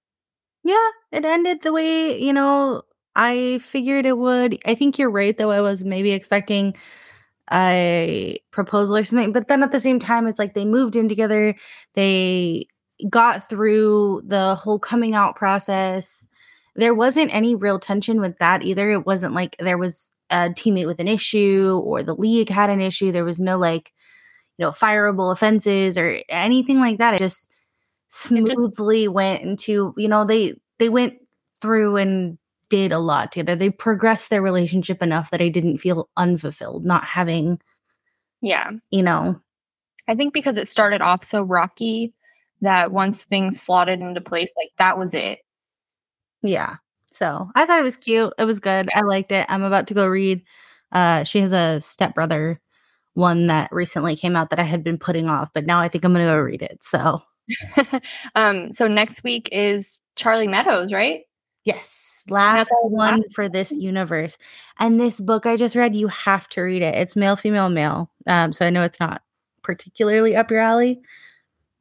Yeah, 0.64 0.90
it 1.12 1.24
ended 1.24 1.62
the 1.62 1.72
way, 1.72 2.20
you 2.20 2.32
know, 2.32 2.82
I 3.14 3.58
figured 3.62 4.04
it 4.06 4.18
would. 4.18 4.58
I 4.66 4.74
think 4.74 4.98
you're 4.98 5.10
right 5.10 5.36
though. 5.36 5.50
I 5.50 5.60
was 5.60 5.84
maybe 5.84 6.12
expecting 6.12 6.76
a 7.52 8.38
proposal 8.50 8.96
or 8.96 9.04
something, 9.04 9.32
but 9.32 9.48
then 9.48 9.62
at 9.62 9.72
the 9.72 9.80
same 9.80 9.98
time 10.00 10.26
it's 10.26 10.38
like 10.38 10.54
they 10.54 10.64
moved 10.64 10.96
in 10.96 11.08
together. 11.08 11.54
They 11.94 12.66
got 13.08 13.48
through 13.48 14.22
the 14.24 14.54
whole 14.54 14.78
coming 14.78 15.14
out 15.14 15.36
process. 15.36 16.26
There 16.74 16.94
wasn't 16.94 17.34
any 17.34 17.54
real 17.54 17.78
tension 17.78 18.20
with 18.20 18.38
that 18.38 18.62
either. 18.62 18.90
It 18.90 19.06
wasn't 19.06 19.34
like 19.34 19.56
there 19.58 19.78
was 19.78 20.08
a 20.30 20.48
teammate 20.50 20.86
with 20.86 21.00
an 21.00 21.08
issue 21.08 21.80
or 21.84 22.02
the 22.02 22.14
league 22.14 22.48
had 22.48 22.70
an 22.70 22.80
issue. 22.80 23.12
There 23.12 23.24
was 23.24 23.40
no 23.40 23.56
like, 23.58 23.92
you 24.58 24.64
know, 24.64 24.70
fireable 24.72 25.32
offenses 25.32 25.96
or 25.96 26.20
anything 26.28 26.80
like 26.80 26.98
that. 26.98 27.14
It 27.14 27.18
just 27.18 27.50
smoothly 28.08 29.08
went 29.08 29.42
into, 29.42 29.94
you 29.96 30.08
know, 30.08 30.24
they 30.24 30.54
they 30.78 30.88
went 30.88 31.14
through 31.60 31.96
and 31.96 32.38
did 32.68 32.92
a 32.92 32.98
lot 32.98 33.32
together. 33.32 33.56
They 33.56 33.70
progressed 33.70 34.30
their 34.30 34.42
relationship 34.42 35.02
enough 35.02 35.30
that 35.30 35.40
I 35.40 35.48
didn't 35.48 35.78
feel 35.78 36.08
unfulfilled, 36.16 36.84
not 36.84 37.04
having, 37.04 37.60
Yeah. 38.40 38.72
you 38.90 39.02
know, 39.02 39.40
I 40.08 40.14
think 40.14 40.34
because 40.34 40.56
it 40.56 40.68
started 40.68 41.00
off 41.00 41.24
so 41.24 41.42
rocky 41.42 42.12
that 42.60 42.92
once 42.92 43.24
things 43.24 43.60
slotted 43.60 44.00
into 44.00 44.20
place, 44.20 44.52
like 44.56 44.70
that 44.78 44.98
was 44.98 45.14
it. 45.14 45.40
Yeah. 46.42 46.76
So 47.10 47.50
I 47.54 47.64
thought 47.66 47.78
it 47.78 47.84
was 47.84 47.96
cute. 47.96 48.32
It 48.38 48.44
was 48.44 48.60
good. 48.60 48.88
I 48.94 49.00
liked 49.00 49.32
it. 49.32 49.46
I'm 49.48 49.62
about 49.62 49.86
to 49.88 49.94
go 49.94 50.06
read. 50.06 50.42
Uh, 50.92 51.24
she 51.24 51.40
has 51.40 51.52
a 51.52 51.80
stepbrother 51.80 52.60
one 53.14 53.46
that 53.46 53.72
recently 53.72 54.16
came 54.16 54.36
out 54.36 54.50
that 54.50 54.58
I 54.58 54.64
had 54.64 54.84
been 54.84 54.98
putting 54.98 55.28
off, 55.28 55.50
but 55.54 55.66
now 55.66 55.80
I 55.80 55.88
think 55.88 56.04
I'm 56.04 56.12
gonna 56.12 56.26
go 56.26 56.38
read 56.38 56.62
it. 56.62 56.78
So 56.82 57.22
um, 58.34 58.72
so 58.72 58.86
next 58.86 59.24
week 59.24 59.48
is 59.52 60.00
Charlie 60.16 60.48
Meadows, 60.48 60.92
right? 60.92 61.22
yes, 61.66 62.22
last 62.30 62.70
one 62.82 63.18
last 63.18 63.34
for 63.34 63.48
this 63.50 63.70
universe. 63.72 64.38
And 64.78 64.98
this 64.98 65.20
book 65.20 65.44
I 65.44 65.56
just 65.56 65.76
read, 65.76 65.94
you 65.94 66.08
have 66.08 66.48
to 66.50 66.62
read 66.62 66.80
it. 66.80 66.94
It's 66.94 67.16
male, 67.16 67.36
female, 67.36 67.68
male. 67.68 68.10
Um, 68.26 68.54
so 68.54 68.64
I 68.64 68.70
know 68.70 68.82
it's 68.82 69.00
not 69.00 69.22
particularly 69.62 70.34
up 70.34 70.50
your 70.50 70.60
alley, 70.60 71.00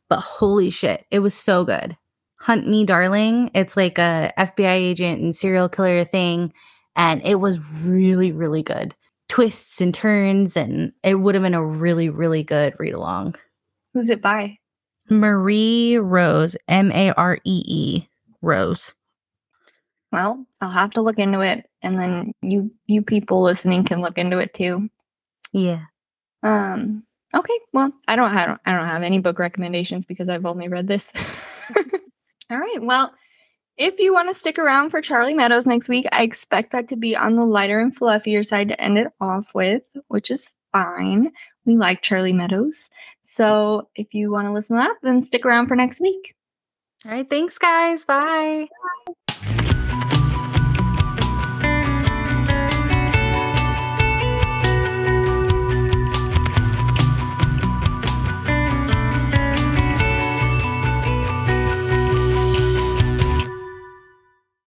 but 0.09 0.19
holy 0.19 0.69
shit, 0.69 1.05
it 1.11 1.19
was 1.19 1.33
so 1.33 1.65
good. 1.65 1.97
Hunt 2.39 2.67
Me 2.67 2.83
Darling. 2.85 3.49
It's 3.55 3.75
like 3.75 3.97
a 3.97 4.31
FBI 4.37 4.69
agent 4.69 5.21
and 5.21 5.35
serial 5.35 5.67
killer 5.67 6.05
thing. 6.05 6.53
And 6.95 7.21
it 7.23 7.35
was 7.35 7.59
really, 7.81 8.31
really 8.31 8.61
good. 8.61 8.95
Twists 9.27 9.81
and 9.81 9.93
turns, 9.93 10.55
and 10.55 10.91
it 11.03 11.15
would 11.15 11.33
have 11.33 11.43
been 11.43 11.55
a 11.55 11.65
really, 11.65 12.09
really 12.09 12.43
good 12.43 12.75
read 12.77 12.93
along. 12.93 13.35
Who's 13.93 14.11
it 14.11 14.21
by? 14.21 14.59
Maree 15.09 15.97
Rose, 16.01 16.55
M 16.67 16.91
A 16.91 17.11
R 17.13 17.39
E 17.43 17.63
E 17.65 18.07
Rose. 18.41 18.93
Well, 20.11 20.45
I'll 20.61 20.69
have 20.69 20.91
to 20.91 21.01
look 21.01 21.17
into 21.17 21.41
it, 21.41 21.65
and 21.81 21.99
then 21.99 22.33
you 22.41 22.71
you 22.85 23.01
people 23.01 23.41
listening 23.41 23.83
can 23.83 24.01
look 24.01 24.17
into 24.17 24.37
it 24.37 24.53
too. 24.53 24.89
Yeah. 25.51 25.85
Um. 26.43 27.04
Okay. 27.35 27.59
Well, 27.73 27.91
I 28.07 28.15
don't. 28.15 28.29
I 28.31 28.45
don't. 28.45 28.61
I 28.65 28.75
don't 28.75 28.85
have 28.85 29.03
any 29.03 29.19
book 29.19 29.39
recommendations 29.39 30.05
because 30.05 30.29
I've 30.29 30.45
only 30.45 30.67
read 30.67 30.87
this. 30.87 31.11
All 32.49 32.57
right. 32.57 32.81
Well, 32.81 33.13
if 33.77 33.99
you 33.99 34.13
want 34.13 34.29
to 34.29 34.33
stick 34.33 34.57
around 34.57 34.89
for 34.89 35.01
Charlie 35.01 35.33
Meadows 35.33 35.67
next 35.67 35.89
week, 35.89 36.05
I 36.11 36.23
expect 36.23 36.71
that 36.71 36.87
to 36.89 36.95
be 36.95 37.15
on 37.15 37.35
the 37.35 37.45
lighter 37.45 37.79
and 37.79 37.95
fluffier 37.95 38.45
side 38.45 38.69
to 38.69 38.81
end 38.81 38.97
it 38.97 39.07
off 39.19 39.51
with, 39.53 39.97
which 40.07 40.31
is 40.31 40.53
fine. 40.71 41.31
We 41.65 41.75
like 41.75 42.01
Charlie 42.01 42.33
Meadows. 42.33 42.89
So 43.23 43.89
if 43.95 44.13
you 44.13 44.31
want 44.31 44.47
to 44.47 44.53
listen 44.53 44.77
to 44.77 44.83
that, 44.83 44.97
then 45.01 45.21
stick 45.21 45.45
around 45.45 45.67
for 45.67 45.75
next 45.75 45.99
week. 45.99 46.35
All 47.05 47.11
right. 47.11 47.29
Thanks, 47.29 47.57
guys. 47.57 48.05
Bye. 48.05 48.67